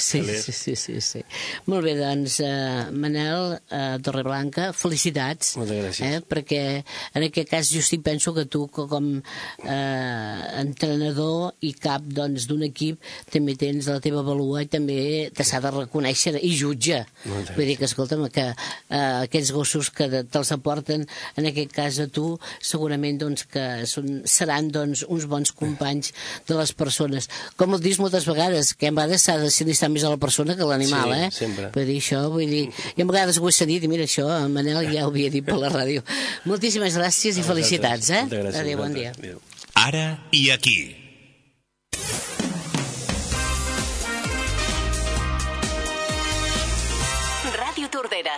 Sí, 0.01 0.23
sí, 0.25 0.53
sí, 0.53 0.75
sí, 0.81 0.95
sí. 1.05 1.21
Molt 1.69 1.85
bé, 1.85 1.93
doncs, 1.99 2.39
uh, 2.41 2.87
Manel 2.97 3.57
uh, 3.59 3.99
Torreblanca, 4.01 4.71
felicitats. 4.73 5.55
Moltes 5.61 5.83
gràcies. 5.83 6.17
Eh, 6.17 6.23
perquè 6.31 6.63
en 6.81 7.27
aquest 7.27 7.51
cas 7.53 7.69
jo 7.75 7.83
sí 7.85 7.99
penso 8.05 8.33
que 8.33 8.47
tu 8.49 8.63
co- 8.73 8.87
com 8.89 9.11
eh, 9.21 10.61
entrenador 10.61 11.53
i 11.67 11.73
cap 11.77 12.05
doncs, 12.07 12.47
d'un 12.51 12.65
equip 12.67 13.01
també 13.33 13.55
tens 13.61 13.89
la 13.91 13.99
teva 14.03 14.23
valua 14.27 14.63
i 14.65 14.71
també 14.71 14.99
te 15.37 15.45
s'ha 15.47 15.61
de 15.65 15.73
reconèixer 15.75 16.37
i 16.41 16.53
jutge. 16.57 17.03
Moltes 17.27 17.57
Vull 17.57 17.69
dir 17.71 17.77
que, 17.81 17.89
escolta'm, 17.91 18.25
que 18.33 18.47
uh, 18.55 19.21
aquests 19.27 19.53
gossos 19.57 19.91
que 19.95 20.09
te'ls 20.23 20.53
aporten 20.57 21.05
en 21.37 21.51
aquest 21.51 21.75
cas 21.77 22.01
a 22.03 22.09
tu 22.09 22.33
segurament 22.63 23.21
doncs, 23.21 23.45
que 23.51 23.67
són, 23.91 24.23
seran 24.25 24.71
doncs, 24.73 25.05
uns 25.09 25.27
bons 25.31 25.53
companys 25.57 26.13
de 26.49 26.57
les 26.59 26.70
persones. 26.75 27.29
Com 27.57 27.75
ho 27.75 27.79
dius 27.79 27.99
moltes 28.03 28.27
vegades, 28.29 28.75
que 28.75 28.89
a 28.89 28.95
vegades 28.95 29.23
s'ha 29.27 29.37
de 29.43 29.51
sinistrar 29.51 29.91
més 29.91 30.05
a 30.05 30.11
la 30.13 30.21
persona 30.21 30.57
que 30.57 30.63
a 30.63 30.71
l'animal, 30.71 31.11
Sí, 31.15 31.21
eh? 31.21 31.31
sempre. 31.33 31.71
Vull 31.75 31.87
dir 31.87 31.99
això, 32.03 32.23
vull 32.33 32.47
dir... 32.51 32.65
I 32.97 33.03
a 33.03 33.09
vegades 33.11 33.39
ho 33.41 33.49
he 33.49 33.53
sentit, 33.53 33.85
i 33.85 33.89
mira 33.93 34.05
això, 34.09 34.27
en 34.45 34.53
Manel 34.53 34.83
ja 34.93 35.07
ho 35.07 35.11
havia 35.11 35.31
dit 35.31 35.45
per 35.47 35.59
la 35.61 35.71
ràdio. 35.73 36.03
Moltíssimes 36.47 36.97
gràcies 36.99 37.39
i 37.39 37.47
felicitats, 37.47 38.11
eh? 38.11 38.23
Moltes 38.27 38.45
gràcies. 38.45 38.61
Adéu, 38.65 38.79
bon 38.85 38.95
dia. 38.97 39.13
Adéu. 39.19 39.41
Ara 39.75 40.07
i 40.33 40.51
aquí. 40.51 40.79
Ràdio 47.57 47.89
Tordera. 47.91 48.35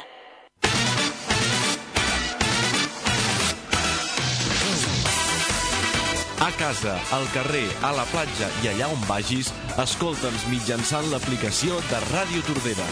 A 6.42 6.50
casa, 6.58 6.98
al 7.14 7.28
carrer, 7.30 7.68
a 7.86 7.92
la 7.94 8.02
platja 8.10 8.48
i 8.64 8.70
allà 8.72 8.88
on 8.90 9.04
vagis, 9.06 9.52
escolta'ns 9.78 10.48
mitjançant 10.50 11.06
l'aplicació 11.14 11.78
de 11.86 12.02
Ràdio 12.08 12.42
Tordera. 12.48 12.88